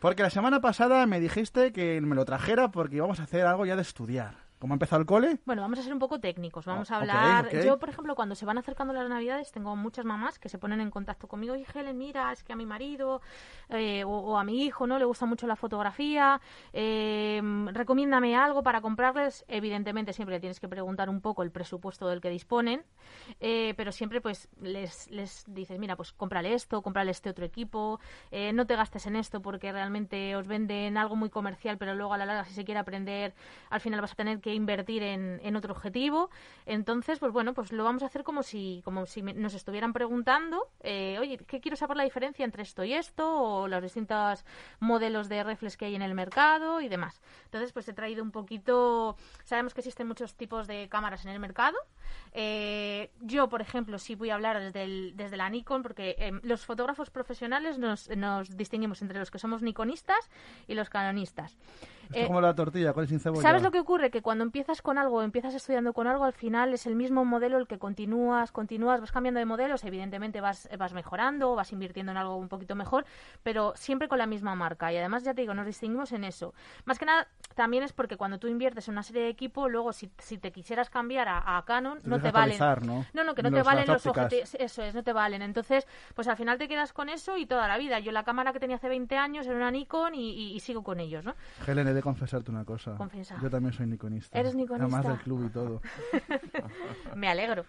[0.00, 3.66] porque la semana pasada me dijiste que me lo trajera porque íbamos a hacer algo
[3.66, 4.43] ya de estudiar.
[4.58, 5.38] ¿Cómo ha empezado el cole?
[5.46, 6.64] Bueno, vamos a ser un poco técnicos.
[6.64, 7.52] Vamos a ok, hablar.
[7.58, 10.80] Yo, por ejemplo, cuando se van acercando las Navidades, tengo muchas mamás que se ponen
[10.80, 11.52] en contacto conmigo.
[11.52, 13.20] Oye, Helen, mira, es que a mi marido
[13.68, 16.40] eh, o, o a mi hijo no le gusta mucho la fotografía.
[16.72, 17.42] eh,
[17.74, 19.44] recomiéndame algo para comprarles.
[19.48, 22.84] Evidentemente, siempre tienes que preguntar un poco el presupuesto del que disponen.
[23.40, 28.00] eh, pero siempre, pues, les, les dices, mira, pues cómprale esto, cómprale este otro equipo.
[28.30, 32.14] eh, no te gastes en esto porque realmente os venden algo muy comercial, pero luego
[32.14, 33.34] a la larga, si se quiere aprender,
[33.70, 36.28] al final vas a tener que invertir en, en otro objetivo.
[36.66, 40.68] Entonces, pues bueno, pues lo vamos a hacer como si, como si nos estuvieran preguntando,
[40.80, 43.24] eh, oye, ¿qué quiero saber la diferencia entre esto y esto?
[43.26, 44.44] O los distintos
[44.80, 47.22] modelos de reflex que hay en el mercado y demás.
[47.46, 49.16] Entonces, pues he traído un poquito.
[49.44, 51.78] Sabemos que existen muchos tipos de cámaras en el mercado.
[52.32, 56.66] Eh, yo, por ejemplo, sí voy a hablar desde, desde la Nikon, porque eh, los
[56.66, 60.28] fotógrafos profesionales nos, nos distinguimos entre los que somos nikonistas
[60.66, 61.56] y los canonistas.
[62.04, 63.42] Esto Eh, como la tortilla, sin cebolla.
[63.42, 64.10] ¿Sabes lo que ocurre?
[64.10, 67.58] Que cuando empiezas con algo, empiezas estudiando con algo, al final es el mismo modelo
[67.58, 72.18] el que continúas, continúas, vas cambiando de modelos, evidentemente vas, vas mejorando, vas invirtiendo en
[72.18, 73.04] algo un poquito mejor,
[73.42, 74.92] pero siempre con la misma marca.
[74.92, 76.54] Y además, ya te digo, nos distinguimos en eso.
[76.84, 79.92] Más que nada, también es porque cuando tú inviertes en una serie de equipo, luego
[79.92, 82.58] si, si te quisieras cambiar a, a Canon, Te no te valen.
[82.86, 83.04] ¿no?
[83.12, 84.54] No, no, que no Los- te valen los objetivos.
[84.54, 85.42] Eso es, no te valen.
[85.42, 87.98] Entonces, pues al final te quedas con eso y toda la vida.
[88.00, 90.82] Yo la cámara que tenía hace 20 años era una Nikon y, y- y sigo
[90.82, 91.34] con ellos, ¿no?
[92.04, 92.96] Confesarte una cosa.
[92.96, 93.38] Confiesa.
[93.42, 94.38] Yo también soy niconista.
[94.38, 94.84] Eres niconista.
[94.84, 95.80] Además del club y todo.
[97.16, 97.64] Me alegro,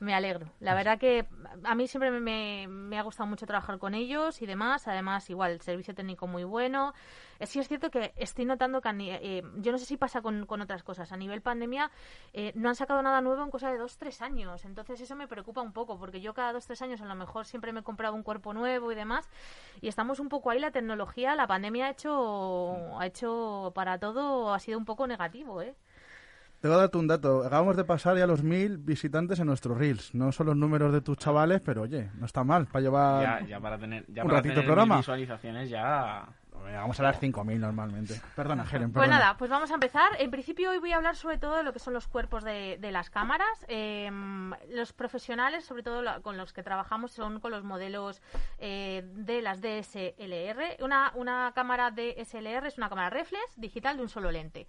[0.00, 0.46] me alegro.
[0.60, 1.26] La verdad que
[1.64, 4.86] a mí siempre me, me- ha gustado mucho trabajar con ellos y demás.
[4.88, 6.92] Además, igual, el servicio técnico muy bueno.
[7.40, 8.90] Eh, Sí es cierto que estoy notando que,
[9.22, 11.12] eh, yo no sé si pasa con, con otras cosas.
[11.12, 11.90] A nivel pandemia,
[12.32, 14.64] eh, no han sacado nada nuevo en cosa de dos, tres años.
[14.64, 17.46] Entonces eso me preocupa un poco, porque yo cada dos, tres años a lo mejor
[17.46, 19.28] siempre me he comprado un cuerpo nuevo y demás.
[19.80, 24.52] Y estamos un poco ahí, la tecnología, la pandemia ha hecho, ha hecho para todo,
[24.54, 25.74] ha sido un poco negativo, ¿eh?
[26.64, 27.44] Te voy a darte un dato.
[27.44, 30.14] Acabamos de pasar ya los mil visitantes en nuestros Reels.
[30.14, 33.22] No son los números de tus chavales, pero oye, no está mal para llevar...
[33.42, 34.96] Ya, ya para tener, ya un para ratito de tener programa.
[34.96, 36.26] visualizaciones ya...
[36.54, 38.18] Vamos a las 5.000 normalmente.
[38.34, 40.08] Perdona, Helen, Pues nada, pues vamos a empezar.
[40.18, 42.78] En principio hoy voy a hablar sobre todo de lo que son los cuerpos de,
[42.80, 43.66] de las cámaras.
[43.68, 44.10] Eh,
[44.70, 48.22] los profesionales, sobre todo la- con los que trabajamos, son con los modelos
[48.58, 50.82] eh, de las DSLR.
[50.82, 54.66] Una, una cámara DSLR es una cámara reflex digital de un solo lente.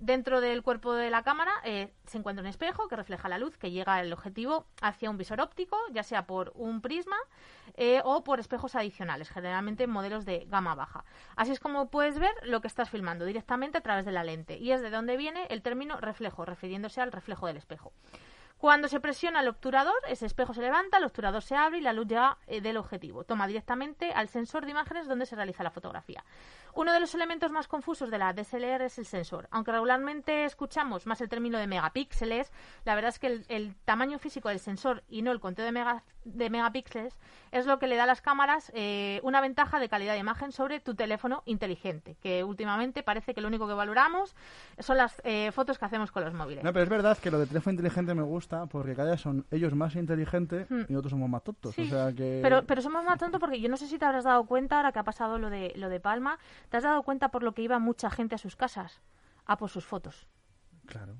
[0.00, 3.58] Dentro del cuerpo de la cámara eh, se encuentra un espejo que refleja la luz
[3.58, 7.16] que llega al objetivo hacia un visor óptico, ya sea por un prisma
[7.76, 11.04] eh, o por espejos adicionales, generalmente modelos de gama baja.
[11.34, 14.56] Así es como puedes ver lo que estás filmando directamente a través de la lente
[14.56, 17.92] y es de donde viene el término reflejo, refiriéndose al reflejo del espejo.
[18.58, 21.92] Cuando se presiona el obturador, ese espejo se levanta, el obturador se abre y la
[21.92, 23.22] luz llega eh, del objetivo.
[23.22, 26.24] Toma directamente al sensor de imágenes donde se realiza la fotografía.
[26.74, 29.46] Uno de los elementos más confusos de la DSLR es el sensor.
[29.52, 32.52] Aunque regularmente escuchamos más el término de megapíxeles,
[32.84, 35.72] la verdad es que el, el tamaño físico del sensor y no el conteo de,
[35.72, 36.02] mega-
[36.36, 37.18] de megapíxeles
[37.50, 40.52] es lo que le da a las cámaras eh, una ventaja de calidad de imagen
[40.52, 44.36] sobre tu teléfono inteligente, que últimamente parece que lo único que valoramos
[44.78, 46.62] son las eh, fotos que hacemos con los móviles.
[46.64, 49.46] No, pero es verdad que lo de teléfono inteligente me gusta porque cada vez son
[49.50, 50.82] ellos más inteligentes Hmm.
[50.88, 51.74] y nosotros somos más tontos.
[51.74, 52.40] Sí, O sea que...
[52.42, 54.92] Pero, pero somos más tontos porque yo no sé si te habrás dado cuenta ahora
[54.92, 57.62] que ha pasado lo de, lo de Palma, ¿te has dado cuenta por lo que
[57.62, 59.00] iba mucha gente a sus casas?
[59.46, 60.26] A por sus fotos.
[60.86, 61.14] Claro.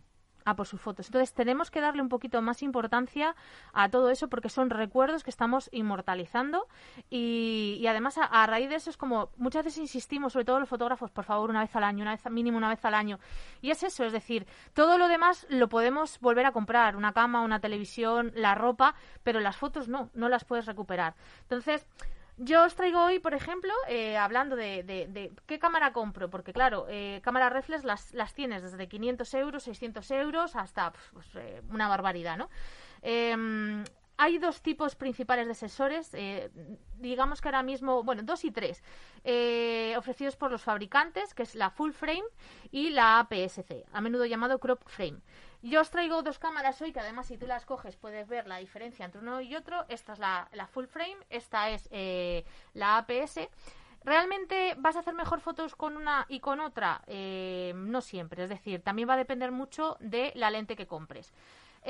[0.50, 1.06] A por sus fotos.
[1.06, 3.34] Entonces tenemos que darle un poquito más importancia
[3.72, 6.66] a todo eso porque son recuerdos que estamos inmortalizando
[7.10, 10.60] y, y además a, a raíz de eso es como muchas veces insistimos, sobre todo
[10.60, 13.18] los fotógrafos, por favor, una vez al año, una vez mínimo una vez al año.
[13.62, 17.42] Y es eso, es decir, todo lo demás lo podemos volver a comprar, una cama,
[17.42, 21.14] una televisión, la ropa, pero las fotos no, no las puedes recuperar.
[21.42, 21.86] Entonces,
[22.38, 27.20] yo os traigo hoy, por ejemplo, eh, hablando de, qué cámara compro, porque claro, eh,
[27.22, 32.48] cámaras reflex las, tienes desde 500 euros, 600 euros, hasta pues, eh, una barbaridad, ¿no?
[33.02, 33.84] Em,
[34.16, 36.50] hay dos tipos principales de sensores, eh,
[36.96, 38.82] digamos que ahora mismo, bueno, dos y tres,
[39.96, 42.24] ofrecidos por los fabricantes, que es la full frame
[42.70, 45.20] y la APS-C, a menudo llamado crop frame.
[45.62, 48.58] Yo os traigo dos cámaras hoy, que además si tú las coges puedes ver la
[48.58, 49.84] diferencia entre uno y otro.
[49.88, 52.44] Esta es la, full frame, esta es eh,
[52.74, 53.40] la APS.
[54.04, 57.02] ¿Realmente vas a hacer mejor fotos con una y con otra?
[57.08, 61.34] Eh, no siempre, es decir, también va a depender mucho de la lente que compres.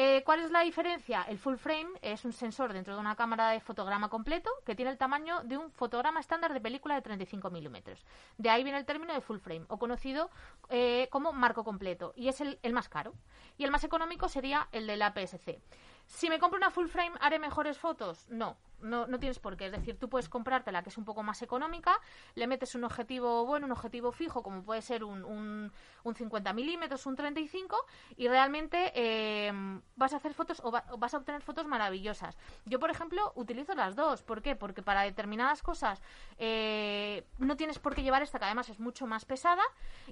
[0.00, 1.24] Eh, ¿Cuál es la diferencia?
[1.28, 4.92] El full frame es un sensor dentro de una cámara de fotograma completo que tiene
[4.92, 8.04] el tamaño de un fotograma estándar de película de 35 milímetros.
[8.36, 10.30] De ahí viene el término de full frame, o conocido
[10.68, 13.12] eh, como marco completo, y es el, el más caro.
[13.56, 15.60] Y el más económico sería el del APS-C.
[16.08, 18.26] Si me compro una full frame, ¿haré mejores fotos?
[18.30, 19.66] No, no, no tienes por qué.
[19.66, 22.00] Es decir, tú puedes comprarte la que es un poco más económica,
[22.34, 25.70] le metes un objetivo bueno, un objetivo fijo, como puede ser un, un,
[26.04, 27.76] un 50 milímetros, un 35,
[28.16, 29.52] y realmente eh,
[29.96, 32.38] vas a hacer fotos o, va- vas a obtener fotos maravillosas.
[32.64, 34.22] Yo, por ejemplo, utilizo las dos.
[34.22, 34.56] ¿Por qué?
[34.56, 36.00] Porque para determinadas cosas
[36.38, 39.62] eh, no tienes por qué llevar esta, que además es mucho más pesada,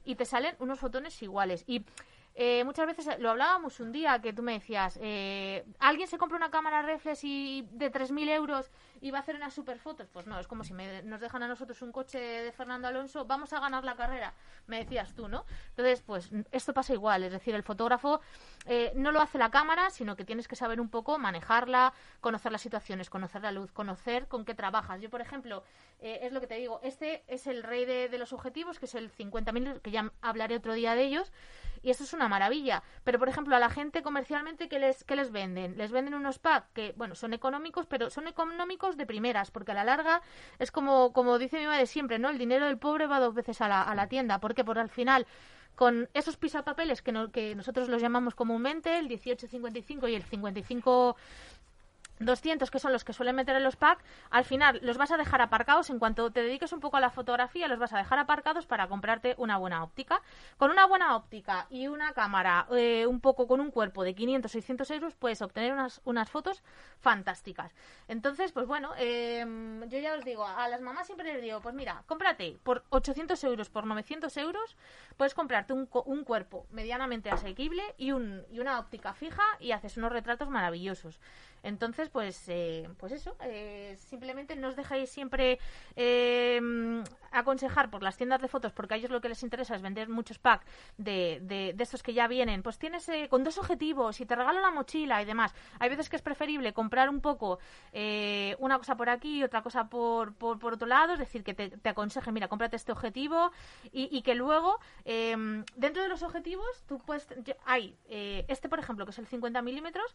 [0.05, 1.65] y te salen unos fotones iguales.
[1.67, 1.87] Y
[2.39, 6.37] eh, muchas veces lo hablábamos un día que tú me decías, eh, ¿alguien se compra
[6.37, 8.70] una cámara reflex y de 3.000 euros
[9.01, 10.07] y va a hacer unas super fotos?
[10.12, 13.24] Pues no, es como si me- nos dejan a nosotros un coche de Fernando Alonso,
[13.24, 14.34] vamos a ganar la carrera,
[14.66, 15.47] me decías tú, ¿no?
[15.70, 18.20] Entonces, pues esto pasa igual, es decir, el fotógrafo
[18.66, 22.53] eh, no lo hace la cámara, sino que tienes que saber un poco manejarla, conocer
[22.53, 25.01] las situaciones, conocer la luz, conocer con qué trabajas.
[25.01, 25.64] Yo, por ejemplo,
[26.01, 28.84] eh, es lo que te digo, este es el rey de, de los objetivos, que
[28.84, 31.32] es el 50.000, que ya hablaré otro día de ellos,
[31.87, 32.82] y esto es una maravilla.
[33.05, 35.78] Pero, por ejemplo, a la gente comercialmente, ¿qué les, les venden?
[35.78, 39.74] Les venden unos packs que, bueno, son económicos, pero son económicos de primeras, porque a
[39.74, 40.20] la larga
[40.59, 42.28] es como, como dice mi madre siempre, ¿no?
[42.28, 44.41] El dinero del pobre va dos veces a la, a la tienda.
[44.41, 44.57] ¿Por?
[44.57, 45.26] Porque al final
[45.76, 51.16] con esos pisapapeles que, no- que nosotros los llamamos comúnmente, el 1855 y el 55
[52.19, 55.17] 200 que son los que suelen meter en los packs, al final los vas a
[55.17, 58.19] dejar aparcados en cuanto te dediques un poco a la fotografía, los vas a dejar
[58.19, 60.23] aparcados para comprarte una buena óptica.
[60.57, 64.51] Con una buena óptica y una cámara eh, un poco con un cuerpo de 500,
[64.51, 66.62] 600 euros puedes obtener unas, unas fotos
[66.99, 67.75] fantásticas.
[68.09, 69.45] Entonces, pues bueno, eh,
[69.89, 73.43] yo ya os digo, a las mamás siempre les digo, pues mira, cómprate por 800
[73.45, 74.77] euros, por 900 euros,
[75.17, 79.97] puedes comprarte un, un cuerpo medianamente asequible y, un, y una óptica fija y haces
[79.97, 81.21] unos retratos maravillosos.
[81.62, 85.59] Entonces, pues, eh, pues eso, eh, simplemente no os dejéis siempre
[85.95, 86.61] eh,
[87.33, 90.09] aconsejar por las tiendas de fotos, porque a ellos lo que les interesa es vender
[90.09, 92.63] muchos packs de, de, estos que ya vienen.
[92.63, 95.55] Pues tienes con dos objetivos y te regalo una mochila y demás.
[95.79, 97.59] Hay veces que es preferible comprar un poco
[98.59, 101.55] una cosa por aquí y otra cosa por, por, por otro lado, es decir, que
[101.55, 103.53] te, te aconseje, mira, cómprate este objetivo
[103.93, 105.37] y, y que luego, eh,
[105.77, 107.27] dentro de los objetivos, tú puedes,
[107.65, 110.15] hay este, por ejemplo, que es el 50 milímetros,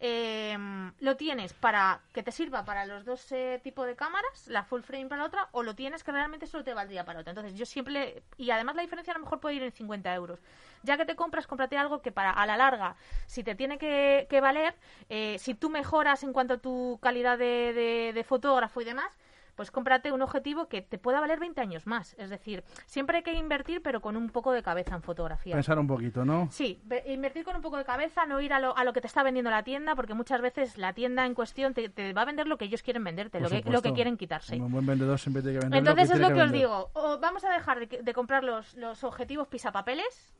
[0.00, 0.56] eh,
[1.00, 1.27] lo tienes
[1.60, 5.22] para que te sirva para los dos eh, tipos de cámaras, la full frame para
[5.22, 7.30] la otra, o lo tienes que realmente solo te valdría para otra.
[7.30, 10.38] Entonces yo siempre, y además la diferencia a lo mejor puede ir en 50 euros.
[10.82, 14.26] Ya que te compras, cómprate algo que para a la larga, si te tiene que,
[14.30, 14.74] que valer,
[15.08, 19.10] eh, si tú mejoras en cuanto a tu calidad de fotógrafo y demás,
[19.58, 22.14] pues cómprate un objetivo que te pueda valer 20 años más.
[22.16, 25.52] Es decir, siempre hay que invertir, pero con un poco de cabeza en fotografía.
[25.56, 26.46] Pensar un poquito, ¿no?
[26.52, 29.00] Sí, ve- invertir con un poco de cabeza, no ir a lo, a lo que
[29.00, 32.22] te está vendiendo la tienda, porque muchas veces la tienda en cuestión te, te va
[32.22, 34.54] a vender lo que ellos quieren venderte, Por lo que, lo que quieren quitarse.
[34.60, 37.18] Un buen vendedor siempre tiene que vender Entonces lo es lo que os digo, o
[37.18, 40.36] vamos a dejar de, de comprar los, los objetivos pisapapeles,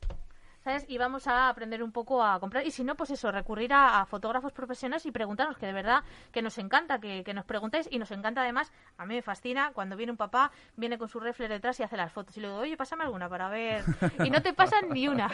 [0.68, 0.84] ¿sabes?
[0.88, 2.66] Y vamos a aprender un poco a comprar.
[2.66, 6.02] Y si no, pues eso, recurrir a, a fotógrafos profesionales y preguntarnos, que de verdad
[6.30, 9.70] que nos encanta que, que nos preguntéis y nos encanta además, a mí me fascina
[9.72, 12.36] cuando viene un papá, viene con su reflex detrás y hace las fotos.
[12.36, 13.82] Y le digo, oye, pásame alguna para ver.
[14.24, 15.30] Y no te pasan ni una.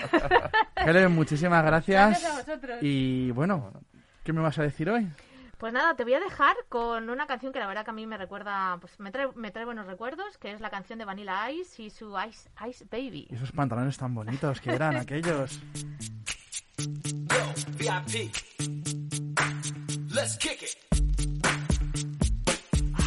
[0.77, 2.11] Helen, muchísimas gracias.
[2.11, 2.79] Gracias a vosotros.
[2.83, 3.73] Y bueno,
[4.23, 5.09] ¿qué me vas a decir hoy?
[5.59, 8.07] Pues nada, te voy a dejar con una canción que la verdad que a mí
[8.07, 11.51] me recuerda, pues me trae, me trae buenos recuerdos, que es la canción de Vanilla
[11.51, 13.29] Ice y su Ice, Ice Baby.
[13.31, 15.61] Y esos pantalones tan bonitos que eran aquellos.
[17.79, 18.33] VIP.
[20.15, 20.77] Let's kick it.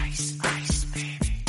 [0.05, 1.43] Ice, ice, baby.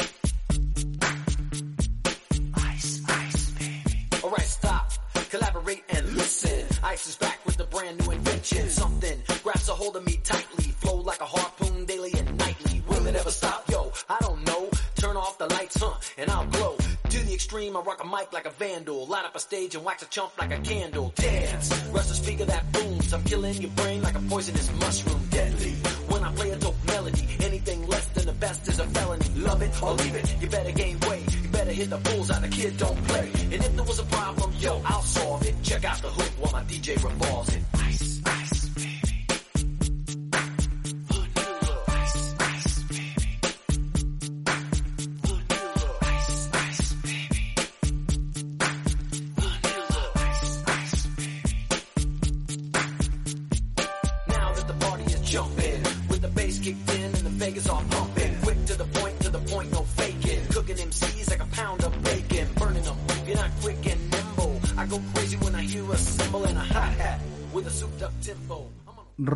[2.74, 4.08] Ice, ice, baby.
[4.22, 4.90] Alright, stop.
[5.30, 6.66] Collaborate and listen.
[6.82, 7.38] Ice is back
[7.70, 8.68] brand new invention.
[8.68, 9.18] Something
[9.48, 12.82] grabs a hold of me tightly, flow like a harpoon daily and nightly.
[12.86, 13.64] Will it ever stop?
[13.70, 14.68] Yo, I don't know.
[14.96, 16.76] Turn off the lights, huh, and I'll glow.
[17.08, 19.06] To the extreme, I rock a mic like a vandal.
[19.06, 21.14] Light up a stage and wax a chump like a candle.
[21.16, 23.14] Dance, rush the speaker that booms.
[23.14, 25.22] I'm killing your brain like a poisonous mushroom.
[25.30, 25.72] Deadly.
[26.12, 29.28] When I play a dope melody, anything less than the best is a felony.
[29.36, 31.24] Love it or leave it, you better gain weight.
[31.42, 33.30] You better hit the bulls bullseye, the kid don't play.
[33.52, 35.54] And if there was a problem, yo, I'll solve it.
[35.62, 37.62] Check out the hook while my DJ revolves it.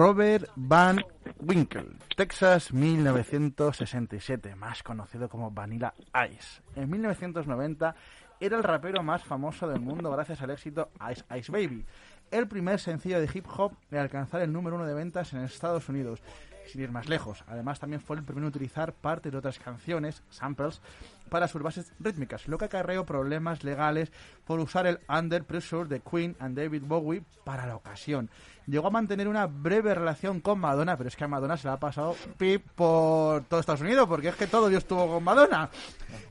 [0.05, 1.01] Robert Van
[1.39, 1.87] Winkle,
[2.17, 5.95] Texas 1967, más conocido como Vanilla
[6.29, 6.61] Ice.
[6.75, 7.95] En 1990
[8.41, 11.87] era el rapero más famoso del mundo gracias al éxito Ice Ice Baby,
[12.33, 15.89] el primer sencillo de hip hop en alcanzar el número uno de ventas en Estados
[15.89, 16.21] Unidos.
[16.67, 20.25] Sin ir más lejos, además también fue el primero en utilizar parte de otras canciones,
[20.31, 20.81] samples,
[21.29, 24.11] para sus bases rítmicas, lo que acarreó problemas legales
[24.47, 28.31] por usar el Under Pressure de Queen and David Bowie para la ocasión.
[28.67, 31.75] Llegó a mantener una breve relación con Madonna, pero es que a Madonna se la
[31.75, 35.69] ha pasado pip por todo Estados Unidos, porque es que todo Dios estuvo con Madonna.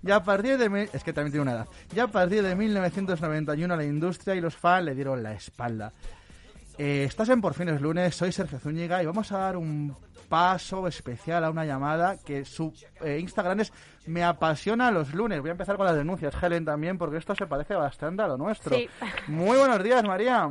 [0.03, 0.89] Y a partir de...
[0.93, 1.67] Es que también tiene una edad.
[1.93, 5.91] Ya a partir de 1991 la industria y los fans le dieron la espalda.
[6.77, 9.95] Eh, estás en Por Fines Lunes, soy Sergio Zúñiga y vamos a dar un
[10.29, 13.73] paso especial a una llamada que su eh, Instagram es
[14.05, 15.41] Me apasiona los lunes.
[15.41, 18.37] Voy a empezar con las denuncias, Helen, también, porque esto se parece bastante a lo
[18.37, 18.75] nuestro.
[18.75, 18.89] Sí.
[19.27, 20.49] Muy buenos días, María.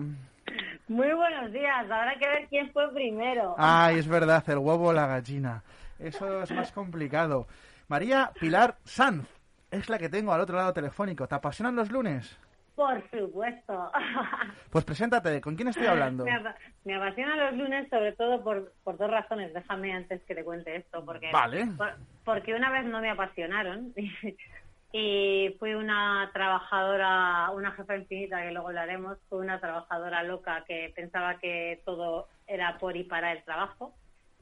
[0.91, 1.85] Muy buenos días.
[1.89, 3.55] Habrá que ver quién fue primero.
[3.57, 5.63] Ay, es verdad, el huevo o la gallina.
[6.01, 7.47] Eso es más complicado.
[7.87, 9.29] María Pilar Sanz
[9.71, 11.29] es la que tengo al otro lado telefónico.
[11.29, 12.37] ¿Te apasionan los lunes?
[12.75, 13.93] Por supuesto.
[14.71, 16.25] Pues preséntate, ¿con quién estoy hablando?
[16.25, 19.53] Me, apa- me apasionan los lunes sobre todo por, por dos razones.
[19.55, 21.05] Déjame antes que te cuente esto.
[21.05, 21.67] Porque, Vale.
[21.77, 23.93] por- porque una vez no me apasionaron
[24.93, 30.93] y fui una trabajadora, una jefa infinita, que luego hablaremos, fui una trabajadora loca que
[30.95, 33.95] pensaba que todo era por y para el trabajo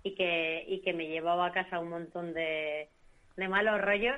[0.03, 2.89] y que, y que me llevaba a casa un montón de,
[3.37, 4.17] de malos rollos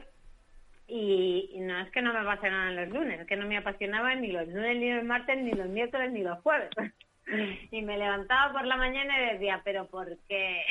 [0.87, 4.21] y, y no es que no me apasionaban los lunes, es que no me apasionaban
[4.21, 6.71] ni los lunes, ni los martes, ni los miércoles, ni los jueves.
[7.71, 10.63] y me levantaba por la mañana y decía, pero ¿por qué?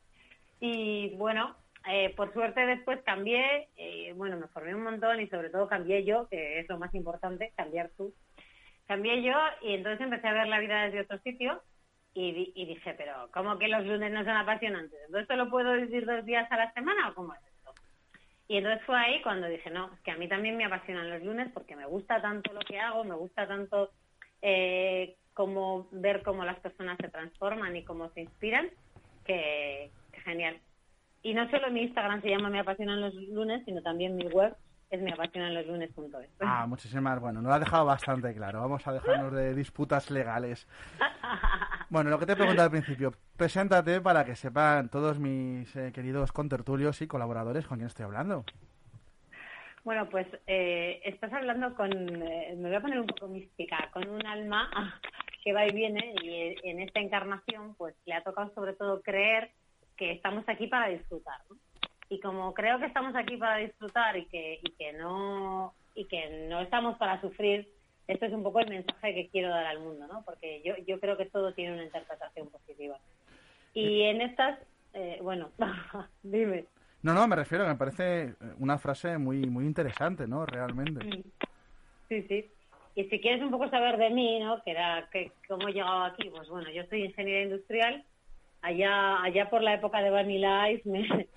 [0.60, 1.56] y bueno,
[1.88, 6.04] eh, por suerte después cambié, eh, bueno, me formé un montón y sobre todo cambié
[6.04, 8.14] yo, que es lo más importante, cambiar tú.
[8.86, 11.62] Cambié yo y entonces empecé a ver la vida desde otro sitio
[12.12, 14.98] y, di- y dije, pero ¿cómo que los lunes no son apasionantes?
[15.06, 17.72] ¿Entonces solo puedo vivir dos días a la semana o cómo es esto?
[18.48, 21.22] Y entonces fue ahí cuando dije, no, es que a mí también me apasionan los
[21.22, 23.92] lunes porque me gusta tanto lo que hago, me gusta tanto
[24.42, 28.68] eh, cómo ver cómo las personas se transforman y cómo se inspiran,
[29.24, 29.92] que
[30.24, 30.60] genial.
[31.22, 34.54] Y no solo mi Instagram se llama Me apasionan los lunes, sino también mi web
[34.90, 36.30] es meapasionanloslunes.es.
[36.40, 37.20] Ah, muchísimas.
[37.20, 38.60] Bueno, nos lo ha dejado bastante claro.
[38.60, 40.66] Vamos a dejarnos de disputas legales.
[41.90, 45.90] Bueno, lo que te he preguntado al principio, preséntate para que sepan todos mis eh,
[45.92, 48.44] queridos contertulios y colaboradores con quién estoy hablando.
[49.82, 54.08] Bueno, pues eh, estás hablando con, eh, me voy a poner un poco mística, con
[54.08, 54.70] un alma
[55.42, 59.50] que va y viene y en esta encarnación pues le ha tocado sobre todo creer
[60.00, 61.38] que estamos aquí para disfrutar.
[61.50, 61.56] ¿no?
[62.08, 66.46] Y como creo que estamos aquí para disfrutar y que, y que no y que
[66.48, 67.68] no estamos para sufrir,
[68.08, 70.22] esto es un poco el mensaje que quiero dar al mundo, ¿no?
[70.24, 72.96] Porque yo, yo creo que todo tiene una interpretación positiva.
[73.74, 74.58] Y en estas,
[74.94, 75.50] eh, bueno,
[76.22, 76.64] dime.
[77.02, 80.46] No, no, me refiero, me parece eh, una frase muy muy interesante, ¿no?
[80.46, 81.24] Realmente.
[82.08, 82.50] Sí, sí.
[82.94, 84.62] Y si quieres un poco saber de mí, ¿no?
[84.62, 88.04] Que era que cómo he llegado aquí, pues bueno, yo soy ingeniera industrial.
[88.62, 90.88] Allá allá por la época de Vanilla Ice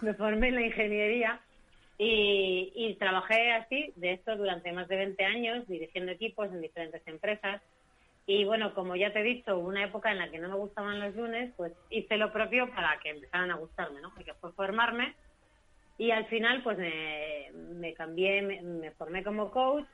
[0.00, 1.40] me, formé en la ingeniería
[2.00, 7.60] y, trabajé así, de esto durante más de 20 años, dirigiendo equipos en diferentes empresas.
[8.24, 11.00] Y bueno, como ya te he dicho, una época en la que no me gustaban
[11.00, 14.14] los lunes, pues hice lo propio para que empezaran a gustarme, ¿no?
[14.14, 15.14] Que fue formarme
[15.98, 19.86] y al final pues me, me cambié, me, me formé como coach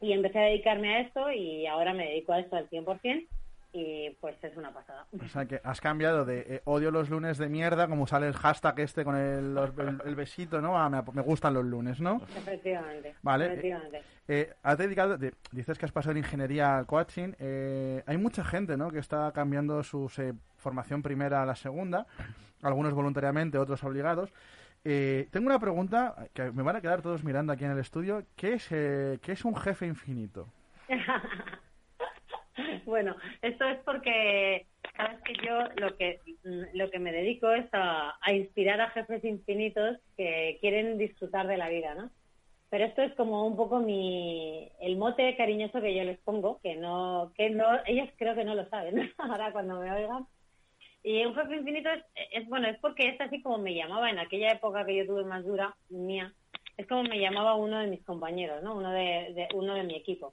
[0.00, 3.26] y empecé a dedicarme a esto y ahora me dedico a esto al 100%.
[3.72, 5.06] Y pues es una pasada.
[5.22, 8.32] O sea que has cambiado de eh, odio los lunes de mierda, como sale el
[8.34, 10.78] hashtag este con el, los- el- el besito, ¿no?
[10.78, 12.22] A me, me gustan los lunes, ¿no?
[12.36, 13.14] Efectivamente.
[13.22, 13.46] Vale.
[13.46, 14.02] efectivamente.
[14.26, 17.32] Eh, has dedicado, de- dices que has pasado de ingeniería al coaching.
[17.38, 18.90] eh, hay mucha gente, ¿no?
[18.90, 22.06] Que está cambiando su eh, formación primera a la segunda,
[22.62, 24.32] algunos voluntariamente, otros obligados.
[24.84, 28.22] Eh, tengo una pregunta que me van a quedar todos mirando aquí en el estudio.
[28.36, 30.48] ¿Qué es, eh, ¿qué es un jefe infinito?
[32.88, 34.66] bueno, esto es porque
[34.96, 36.20] sabes que yo lo que
[36.72, 41.68] lo que me dedico es a, inspirar a jefes infinitos que quieren disfrutar de la
[41.68, 42.10] vida, ¿no?
[42.70, 46.76] Pero esto es como un poco mi el mote cariñoso que yo les pongo, que
[46.76, 50.26] no que no ellos creo que no lo saben ahora cuando me oigan.
[51.02, 54.18] Y un jefe infinito es, es bueno, es porque es así como me llamaba en
[54.18, 56.34] aquella época que yo tuve más dura mía,
[56.76, 58.74] es como me llamaba uno de mis compañeros, ¿no?
[58.76, 60.32] Uno de uno de mi equipo.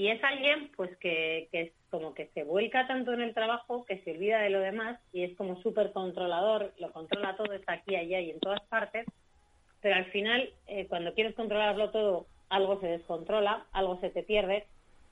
[0.00, 3.84] Y es alguien pues que, que es como que se vuelca tanto en el trabajo
[3.84, 7.74] que se olvida de lo demás y es como súper controlador, lo controla todo, está
[7.74, 9.04] aquí, allá y en todas partes,
[9.82, 14.64] pero al final eh, cuando quieres controlarlo todo, algo se descontrola, algo se te pierde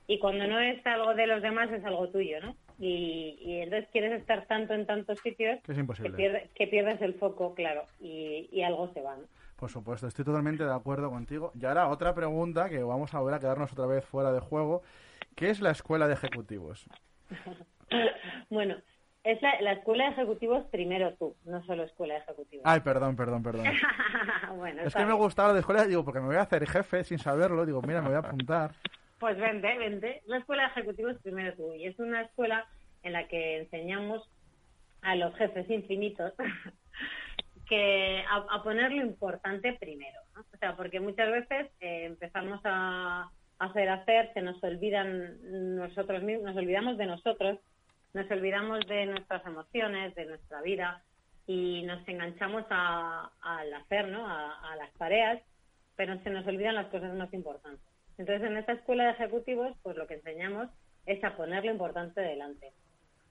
[0.07, 2.55] y cuando no es algo de los demás es algo tuyo, ¿no?
[2.79, 6.09] Y, y entonces quieres estar tanto en tantos sitios Que es imposible.
[6.09, 9.27] que, pierde- que pierdes el foco, claro, y, y algo se va, ¿no?
[9.59, 11.51] Por supuesto, estoy totalmente de acuerdo contigo.
[11.59, 14.83] Y ahora otra pregunta que vamos a volver a quedarnos otra vez fuera de juego.
[15.35, 16.85] ¿Qué es la escuela de ejecutivos?
[18.51, 18.75] Bueno,
[19.23, 22.63] es la, la escuela de ejecutivos primero tú, no solo escuela de ejecutivos.
[22.65, 23.65] Ay, perdón, perdón, perdón.
[24.57, 25.17] bueno, Es que me bien.
[25.17, 27.65] gustaba lo de escuela, digo, porque me voy a hacer jefe sin saberlo.
[27.65, 28.71] Digo, mira, me voy a apuntar.
[29.19, 30.21] Pues vente, vente.
[30.27, 31.73] La escuela de ejecutivos primero tú.
[31.73, 32.67] Y es una escuela
[33.03, 34.29] en la que enseñamos
[35.01, 36.33] a los jefes infinitos
[37.69, 40.19] que a, a poner lo importante primero.
[40.35, 40.41] ¿no?
[40.41, 46.47] O sea, porque muchas veces eh, empezamos a hacer, hacer, se nos olvidan nosotros mismos,
[46.47, 47.59] nos olvidamos de nosotros,
[48.13, 51.01] nos olvidamos de nuestras emociones, de nuestra vida
[51.45, 54.25] y nos enganchamos a- al hacer, ¿no?
[54.27, 55.41] A, a las tareas,
[55.95, 57.85] pero se nos olvidan las cosas más importantes.
[58.17, 60.69] Entonces, en esta escuela de ejecutivos, pues lo que enseñamos
[61.05, 62.71] es a poner lo importante delante.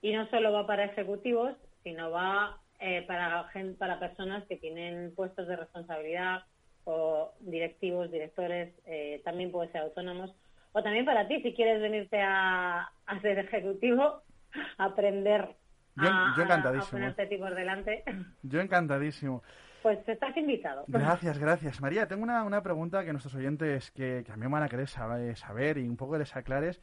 [0.00, 3.46] Y no solo va para ejecutivos, sino va eh, para,
[3.78, 6.42] para personas que tienen puestos de responsabilidad
[6.84, 10.34] o directivos, directores, eh, también puede ser autónomos.
[10.72, 14.22] O también para ti, si quieres venirte a, a ser ejecutivo,
[14.78, 15.56] aprender
[15.96, 16.86] Yo- a, yo a- encantadísimo.
[16.98, 18.04] a ponerte tipos delante,
[18.42, 19.42] Yo encantadísimo.
[19.82, 20.84] pues estás invitado.
[20.86, 21.80] Gracias, gracias.
[21.80, 24.68] María, tengo una, una pregunta que nuestros oyentes que, que a mí me van a
[24.68, 26.80] querer saber, saber y un poco les aclares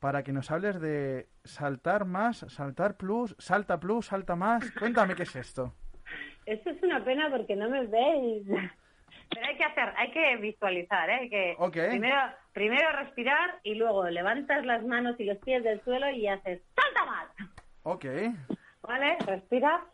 [0.00, 4.70] para que nos hables de saltar más, saltar plus, salta plus, salta más.
[4.72, 5.74] Cuéntame qué es esto.
[6.46, 8.46] Esto es una pena porque no me veis.
[8.46, 11.18] Pero hay que hacer, hay que visualizar, ¿eh?
[11.20, 11.56] Hay que
[11.88, 12.16] primero,
[12.52, 17.04] primero respirar y luego levantas las manos y los pies del suelo y haces ¡salta
[17.04, 17.28] más!
[17.84, 18.06] Ok.
[18.82, 19.18] ¿Vale?
[19.24, 19.84] Respira.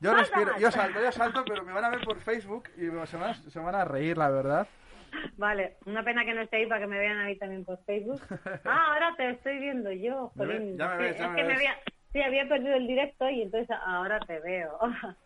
[0.00, 0.60] Yo respiro, más.
[0.60, 3.34] yo salto, yo salto, pero me van a ver por Facebook y se van a,
[3.34, 4.66] se van a reír, la verdad.
[5.36, 7.82] Vale, una pena que no esté ahí para que me vean a mí también por
[7.84, 8.20] Facebook.
[8.64, 10.76] Ah, ahora te estoy viendo yo, jolín.
[10.78, 11.56] ya me Es ves, que- es me que me ves.
[11.58, 11.78] había,
[12.12, 14.78] sí, había perdido el directo y entonces ahora te veo.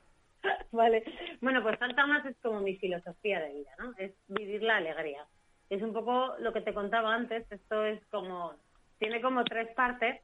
[0.72, 1.04] Vale,
[1.40, 3.92] bueno, pues Salta Más es como mi filosofía de vida, ¿no?
[3.98, 5.26] Es vivir la alegría.
[5.68, 8.54] Es un poco lo que te contaba antes, esto es como,
[8.98, 10.20] tiene como tres partes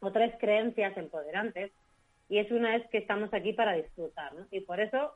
[0.00, 1.72] o tres creencias empoderantes
[2.28, 4.46] y es una es que estamos aquí para disfrutar, ¿no?
[4.50, 5.14] Y por eso,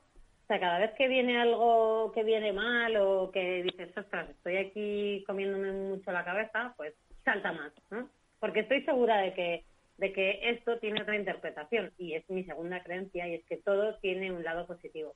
[0.49, 4.57] o sea, cada vez que viene algo que viene mal o que dices, ostras, estoy
[4.57, 8.09] aquí comiéndome mucho la cabeza, pues salta más, ¿no?
[8.39, 9.63] Porque estoy segura de que
[9.97, 13.99] de que esto tiene otra interpretación y es mi segunda creencia y es que todo
[13.99, 15.13] tiene un lado positivo.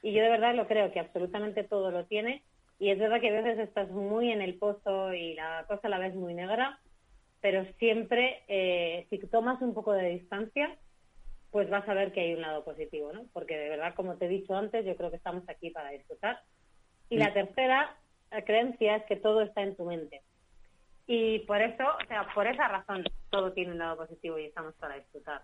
[0.00, 2.44] Y yo de verdad lo creo que absolutamente todo lo tiene
[2.78, 5.98] y es verdad que a veces estás muy en el pozo y la cosa la
[5.98, 6.78] ves muy negra,
[7.40, 10.78] pero siempre eh, si tomas un poco de distancia,
[11.52, 13.26] pues vas a ver que hay un lado positivo, ¿no?
[13.32, 16.40] Porque de verdad, como te he dicho antes, yo creo que estamos aquí para disfrutar.
[17.10, 17.94] Y la tercera
[18.30, 20.22] eh, creencia es que todo está en tu mente.
[21.06, 24.74] Y por eso, o sea, por esa razón, todo tiene un lado positivo y estamos
[24.76, 25.42] para disfrutar.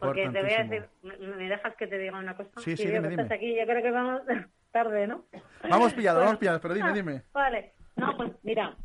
[0.00, 2.50] Porque te voy a decir, ¿me, me dejas que te diga una cosa?
[2.60, 3.34] Sí, sí, dime, que estás dime.
[3.36, 4.22] aquí, yo creo que vamos
[4.72, 5.24] tarde, ¿no?
[5.68, 7.22] Vamos pillados, Bueno, vamos pillados, pero dime, dime.
[7.32, 8.76] Vale, no, pues mira,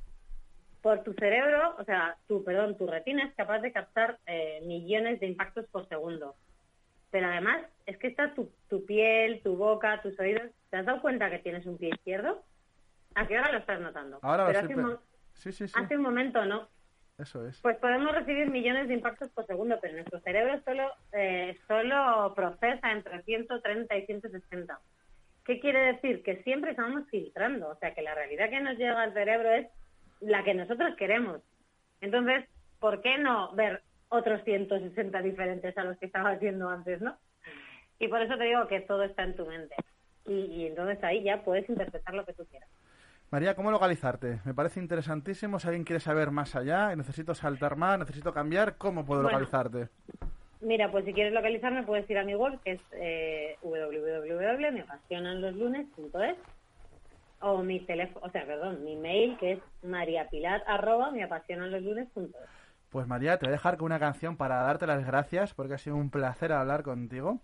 [0.84, 5.20] por tu cerebro, o sea, tu, perdón, tu retina es capaz de captar eh, millones
[5.20, 6.36] de impactos por segundo.
[7.12, 10.52] Pero además, es que está tu, tu piel, tu boca, tus oídos.
[10.70, 12.44] ¿Te has dado cuenta que tienes un pie izquierdo?
[13.16, 14.20] ¿A qué hora lo estás notando?
[14.22, 15.00] Ahora lo Pero hace, un,
[15.34, 15.74] Sí, sí, sí.
[15.76, 16.68] hace un momento no.
[17.18, 17.60] Eso es.
[17.62, 22.92] Pues podemos recibir millones de impactos por segundo, pero nuestro cerebro solo, eh, solo procesa
[22.92, 24.80] entre 130 y 160.
[25.44, 26.24] ¿Qué quiere decir?
[26.24, 29.68] Que siempre estamos filtrando, o sea, que la realidad que nos llega al cerebro es
[30.22, 31.42] la que nosotros queremos.
[32.02, 32.46] Entonces,
[32.80, 37.18] ¿por qué no ver otros 160 diferentes a los que estaba haciendo antes, ¿no?
[38.00, 39.76] Y por eso te digo que todo está en tu mente.
[40.26, 42.70] Y, y entonces ahí ya puedes interpretar lo que tú quieras.
[43.32, 44.40] María, ¿cómo localizarte?
[44.44, 45.60] Me parece interesantísimo.
[45.60, 49.38] Si alguien quiere saber más allá, necesito saltar más, necesito cambiar, ¿cómo puedo Bueno.
[49.38, 49.90] localizarte?
[50.62, 56.36] Mira, pues si quieres localizarme puedes ir a mi web, que es eh, www.meapasionanloslunes.es
[57.42, 62.36] o mi teléfono, o sea, perdón, mi mail, que es mariapilar arroba meapasionanloslunes.es.
[62.90, 65.78] Pues María, te voy a dejar con una canción para darte las gracias, porque ha
[65.78, 67.40] sido un placer hablar contigo.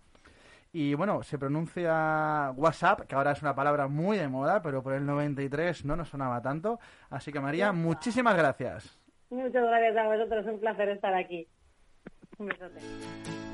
[0.72, 4.92] Y bueno, se pronuncia WhatsApp, que ahora es una palabra muy de moda, pero por
[4.92, 6.80] el 93 no nos sonaba tanto.
[7.10, 9.00] Así que María, muchísimas gracias.
[9.30, 11.48] Muchas gracias a vosotros, un placer estar aquí.
[12.38, 13.45] Un besote.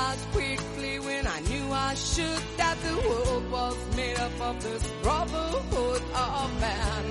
[0.00, 2.42] Realized quickly when I knew I should.
[2.56, 7.04] That the world was made up of this brotherhood of man,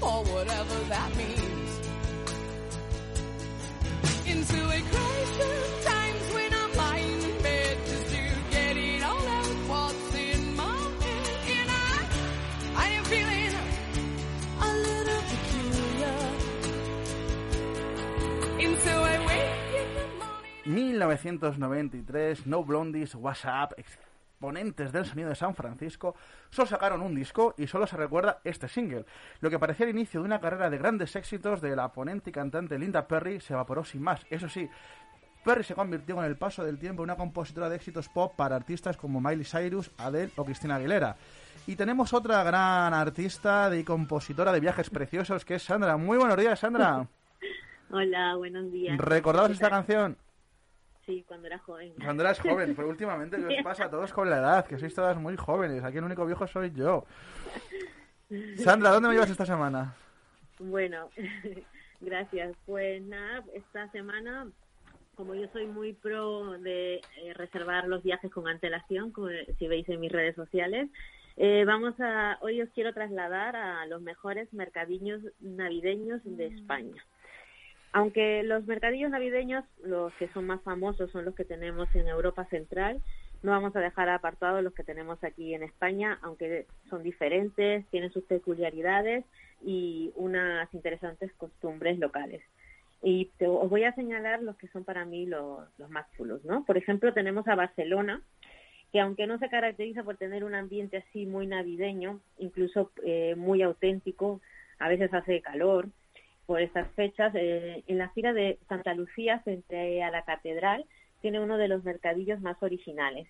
[0.00, 1.23] or whatever that means
[21.16, 26.14] 1993, No Blondies, WhatsApp, exponentes del sonido de San Francisco,
[26.50, 29.04] solo sacaron un disco y solo se recuerda este single.
[29.40, 32.32] Lo que parecía el inicio de una carrera de grandes éxitos de la ponente y
[32.32, 34.26] cantante Linda Perry se evaporó sin más.
[34.30, 34.68] Eso sí,
[35.44, 38.56] Perry se convirtió con el paso del tiempo en una compositora de éxitos pop para
[38.56, 41.16] artistas como Miley Cyrus, Adele o Cristina Aguilera.
[41.66, 45.96] Y tenemos otra gran artista y compositora de viajes preciosos que es Sandra.
[45.96, 47.06] Muy buenos días, Sandra.
[47.90, 48.98] Hola, buenos días.
[48.98, 50.16] ¿Recordabas ¿Qué esta canción?
[51.06, 51.92] Sí, cuando era joven.
[52.02, 54.66] Cuando eras joven, pero últimamente, ¿qué os pasa a todos con la edad?
[54.66, 55.84] Que sois todas muy jóvenes.
[55.84, 57.04] Aquí el único viejo soy yo.
[58.56, 59.94] Sandra, ¿dónde me llevas esta semana?
[60.58, 61.10] Bueno,
[62.00, 62.56] gracias.
[62.64, 64.48] Pues nada, esta semana,
[65.14, 69.28] como yo soy muy pro de eh, reservar los viajes con antelación, como
[69.58, 70.88] si veis en mis redes sociales,
[71.36, 77.04] eh, vamos a, hoy os quiero trasladar a los mejores mercadillos navideños de España.
[77.94, 82.44] Aunque los mercadillos navideños, los que son más famosos, son los que tenemos en Europa
[82.46, 83.00] Central,
[83.44, 88.12] no vamos a dejar apartados los que tenemos aquí en España, aunque son diferentes, tienen
[88.12, 89.24] sus peculiaridades
[89.64, 92.42] y unas interesantes costumbres locales.
[93.00, 96.64] Y os voy a señalar los que son para mí los, los más chulos, ¿no?
[96.64, 98.22] Por ejemplo, tenemos a Barcelona,
[98.90, 103.62] que aunque no se caracteriza por tener un ambiente así muy navideño, incluso eh, muy
[103.62, 104.40] auténtico,
[104.80, 105.90] a veces hace calor
[106.46, 110.84] por estas fechas, eh, en la fila de Santa Lucía, frente a la catedral,
[111.20, 113.26] tiene uno de los mercadillos más originales.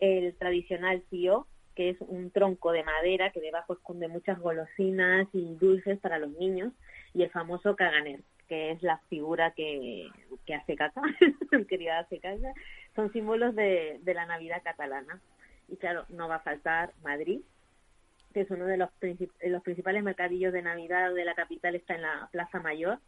[0.00, 5.54] El tradicional tío, que es un tronco de madera que debajo esconde muchas golosinas y
[5.54, 6.72] dulces para los niños,
[7.14, 10.08] y el famoso caganer, que es la figura que,
[10.44, 11.02] que hace caca,
[11.52, 12.52] el querido hace caca,
[12.96, 15.20] son símbolos de, de la Navidad catalana.
[15.68, 17.40] Y claro, no va a faltar Madrid,
[18.32, 21.94] que es uno de los, de los principales mercadillos de Navidad de la capital, está
[21.94, 22.98] en la Plaza Mayor,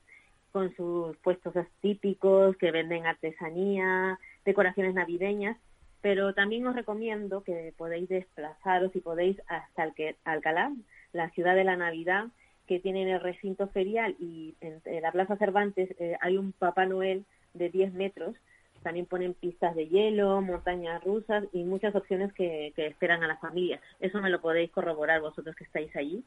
[0.52, 5.56] con sus puestos típicos que venden artesanía, decoraciones navideñas,
[6.02, 10.72] pero también os recomiendo que podéis desplazaros y podéis hasta Alque- Alcalá,
[11.12, 12.26] la ciudad de la Navidad,
[12.66, 16.52] que tiene en el recinto ferial y en, en la Plaza Cervantes eh, hay un
[16.52, 18.34] Papá Noel de 10 metros.
[18.82, 23.36] También ponen pistas de hielo, montañas rusas y muchas opciones que, que esperan a la
[23.36, 23.80] familia.
[24.00, 26.24] Eso me lo podéis corroborar vosotros que estáis allí.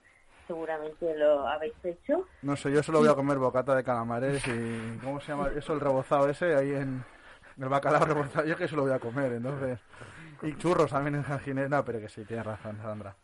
[0.48, 2.28] Seguramente lo habéis hecho.
[2.42, 4.98] No sé, yo solo voy a comer bocata de calamares y...
[5.04, 5.74] ¿Cómo se llama eso?
[5.74, 7.04] El rebozado ese, ahí en...
[7.58, 9.80] El bacalao rebozado, yo que eso lo voy a comer, entonces...
[10.44, 11.70] Y churros también en.
[11.70, 13.16] No, pero que sí, tienes razón, Sandra.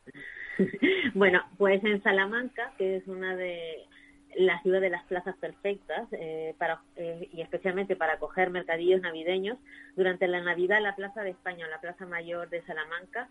[1.13, 3.87] Bueno, pues en Salamanca, que es una de
[4.35, 9.57] las ciudades de las plazas perfectas eh, para eh, y especialmente para acoger mercadillos navideños,
[9.95, 13.29] durante la Navidad la Plaza de España la Plaza Mayor de Salamanca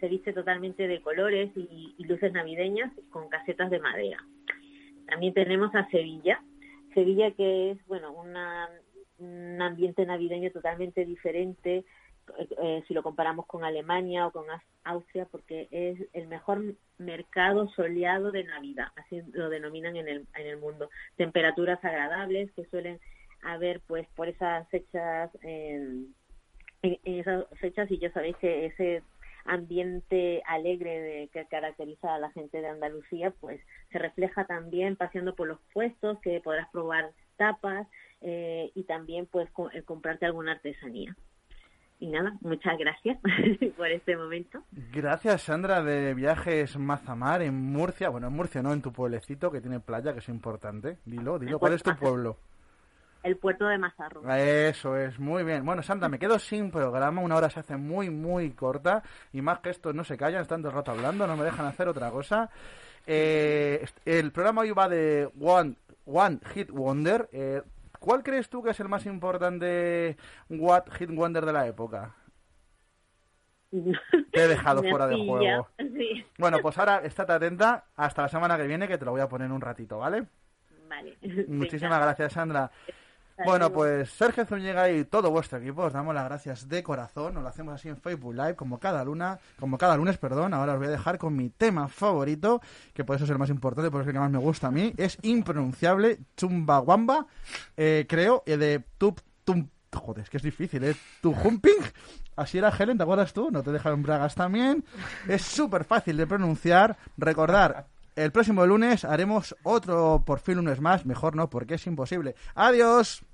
[0.00, 4.18] se viste totalmente de colores y, luces navideñas con casetas de madera.
[5.06, 6.40] También tenemos a Sevilla,
[6.94, 11.84] Sevilla que es bueno un ambiente navideño totalmente diferente
[12.38, 16.62] eh, si lo comparamos con Alemania o con Aus- Austria, porque es el mejor
[16.98, 20.90] mercado soleado de Navidad, así lo denominan en el, en el mundo.
[21.16, 23.00] Temperaturas agradables que suelen
[23.42, 26.14] haber pues por esas fechas en
[26.82, 29.02] esas fechas y ya sabéis que ese
[29.44, 33.60] ambiente alegre de- que caracteriza a la gente de Andalucía, pues
[33.90, 37.86] se refleja también paseando por los puestos, que podrás probar tapas
[38.20, 41.16] eh, y también pues co- eh, comprarte alguna artesanía.
[42.00, 43.18] Y nada, muchas gracias
[43.76, 44.62] por este momento.
[44.92, 48.08] Gracias, Sandra, de Viajes Mazamar en Murcia.
[48.08, 50.98] Bueno, en Murcia no, en tu pueblecito que tiene playa, que es importante.
[51.04, 52.36] Dilo, dilo, ¿cuál es tu pueblo?
[53.24, 54.22] El puerto de Mazarro.
[54.32, 55.66] Eso es, muy bien.
[55.66, 59.58] Bueno, Sandra, me quedo sin programa, una hora se hace muy, muy corta, y más
[59.58, 62.12] que estos no se callan, están todo el rato hablando, no me dejan hacer otra
[62.12, 62.48] cosa.
[63.06, 65.74] Eh, el programa hoy va de One,
[66.06, 67.28] One Hit Wonder.
[67.32, 67.60] Eh,
[67.98, 70.16] ¿Cuál crees tú que es el más importante
[70.48, 72.14] What Hit Wonder de la época?
[73.70, 75.68] Te he dejado fuera de juego.
[75.78, 79.20] Sí, Bueno, pues ahora estate atenta hasta la semana que viene, que te lo voy
[79.20, 80.26] a poner un ratito, ¿vale?
[80.88, 81.16] vale.
[81.48, 82.70] Muchísimas gracias, Sandra.
[83.44, 87.34] Bueno, pues Sergio Zúñiga y todo vuestro equipo os damos las gracias de corazón.
[87.34, 90.54] Nos lo hacemos así en Facebook Live, como cada luna, como cada lunes, perdón.
[90.54, 92.60] Ahora os voy a dejar con mi tema favorito,
[92.92, 94.68] que por eso es el más importante, por eso es el que más me gusta
[94.68, 94.92] a mí.
[94.96, 97.26] Es impronunciable, Chumbawamba,
[97.76, 99.68] eh, creo, eh, de Tup Tum.
[99.94, 100.96] Joder, es que es difícil, ¿eh?
[101.20, 101.80] Tu Humping.
[102.36, 103.50] Así era Helen, ¿te acuerdas tú?
[103.50, 104.84] No te dejaron bragas también.
[105.26, 106.96] Es súper fácil de pronunciar.
[107.16, 111.06] Recordar, el próximo lunes haremos otro por fin lunes más.
[111.06, 112.34] Mejor no, porque es imposible.
[112.54, 113.24] ¡Adiós!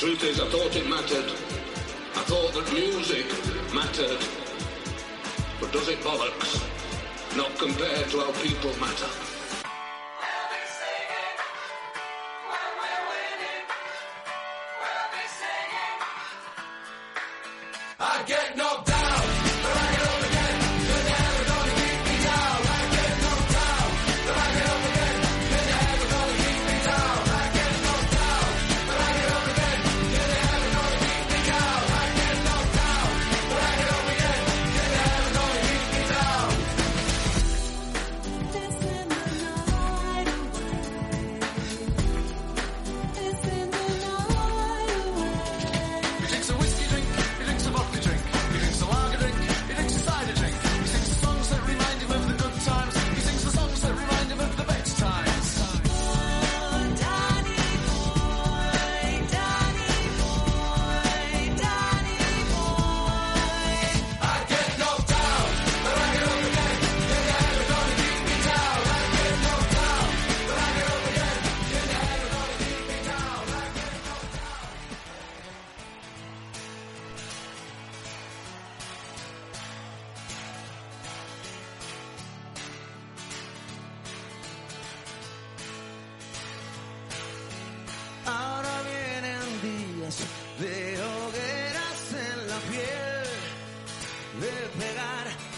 [0.00, 1.30] Truth is, I thought it mattered.
[2.16, 3.26] I thought that music
[3.74, 4.16] mattered.
[5.60, 6.56] But does it bollocks?
[7.36, 9.10] Not compared to how people matter.
[18.00, 18.24] I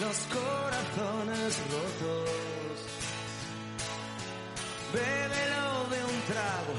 [0.04, 2.76] los corazones rotos.
[4.92, 6.74] Bébelo de un trago,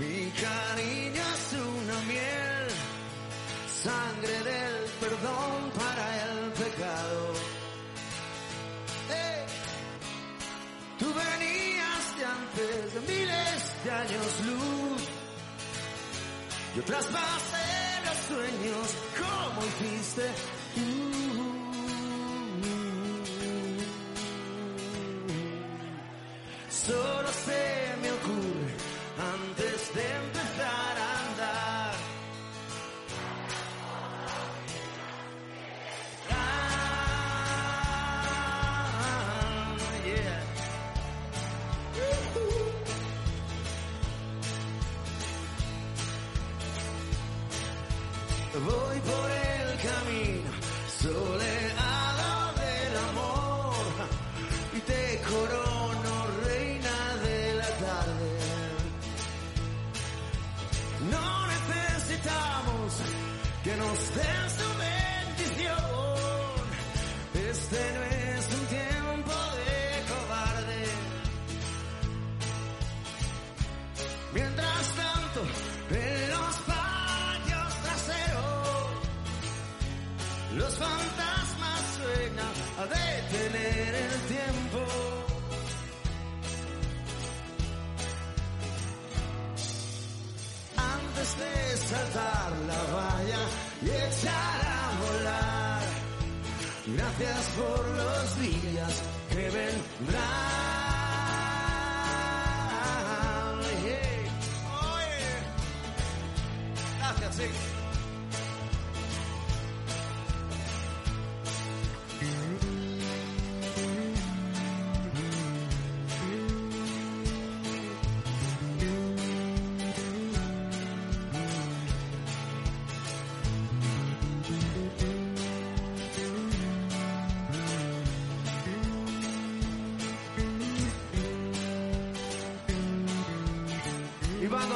[0.00, 2.66] mi cariño es una miel,
[3.84, 7.22] sangre del perdón para el pecado.
[9.26, 9.40] ¡Ey!
[11.00, 15.02] Tú venías de antes de miles de años luz.
[16.76, 17.70] Yo traspasé
[18.06, 18.86] los sueños
[19.20, 20.26] como hiciste
[20.74, 21.17] tú.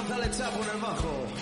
[0.02, 1.41] González Chapo en el bajo.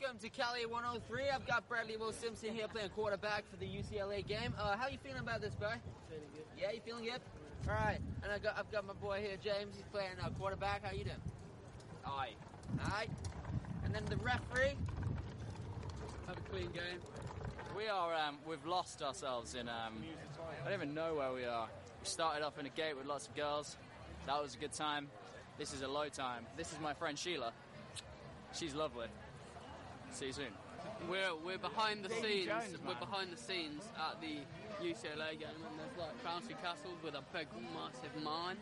[0.00, 1.30] Welcome to Cali 103.
[1.32, 4.54] I've got Bradley Will Simpson here playing quarterback for the UCLA game.
[4.58, 5.68] Uh, how you feeling about this, bro?
[6.08, 6.44] Feeling good.
[6.58, 7.20] Yeah, you feeling good?
[7.68, 9.76] All right, and I got I've got my boy here, James.
[9.76, 10.84] He's playing uh, quarterback.
[10.84, 11.16] How you doing?
[12.06, 12.30] Aye.
[12.82, 13.06] Aye.
[13.84, 14.74] And then the referee.
[16.26, 17.00] Have a clean game.
[17.76, 20.02] We are, um, we've lost ourselves in, um,
[20.62, 21.68] I don't even know where we are.
[22.00, 23.76] We started off in a gate with lots of girls.
[24.26, 25.08] That was a good time.
[25.58, 26.46] This is a low time.
[26.56, 27.52] This is my friend Sheila.
[28.52, 29.06] She's lovely.
[30.14, 30.54] See you soon.
[31.10, 32.46] We're we're behind the Davy scenes.
[32.46, 33.00] Jones, we're man.
[33.00, 34.46] behind the scenes at the
[34.78, 38.56] UCLA game, and there's like bouncy castles with a big, massive mine.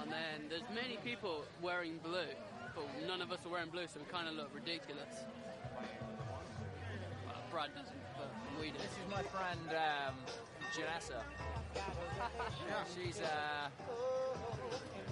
[0.00, 2.30] And then there's many people wearing blue,
[2.76, 5.26] but none of us are wearing blue, so we kind of look ridiculous.
[7.26, 8.78] Well, Brad doesn't, but we do.
[8.78, 10.14] This is my friend um,
[10.70, 11.18] Janessa.
[12.94, 13.68] she's uh,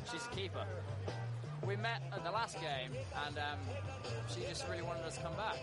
[0.09, 0.65] she's a keeper.
[1.70, 2.90] We met at the last game,
[3.28, 3.60] and um,
[4.26, 5.55] she just really wanted us to come back.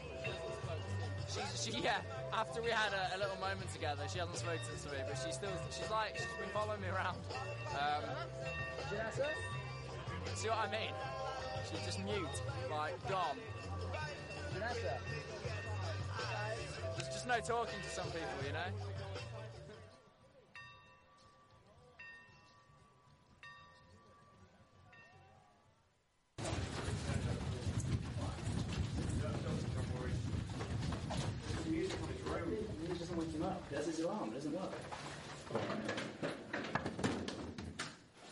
[1.59, 1.99] She, yeah.
[2.31, 5.35] After we had a, a little moment together, she hasn't spoken to me, but she's
[5.35, 7.17] still, she's like, she's been following me around.
[7.75, 8.07] Um,
[8.87, 9.27] Janessa,
[10.33, 10.95] see what I mean?
[11.69, 12.39] She's just mute,
[12.71, 13.35] like Dom.
[14.55, 15.03] Janessa,
[16.95, 18.71] there's just no talking to some people, you know.
[32.99, 33.69] Doesn't wake him up.
[33.71, 34.29] That's his alarm.
[34.29, 34.73] It doesn't work.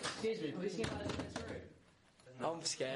[0.01, 1.61] Excuse me, please get out of this room.
[2.43, 2.91] I'm scared.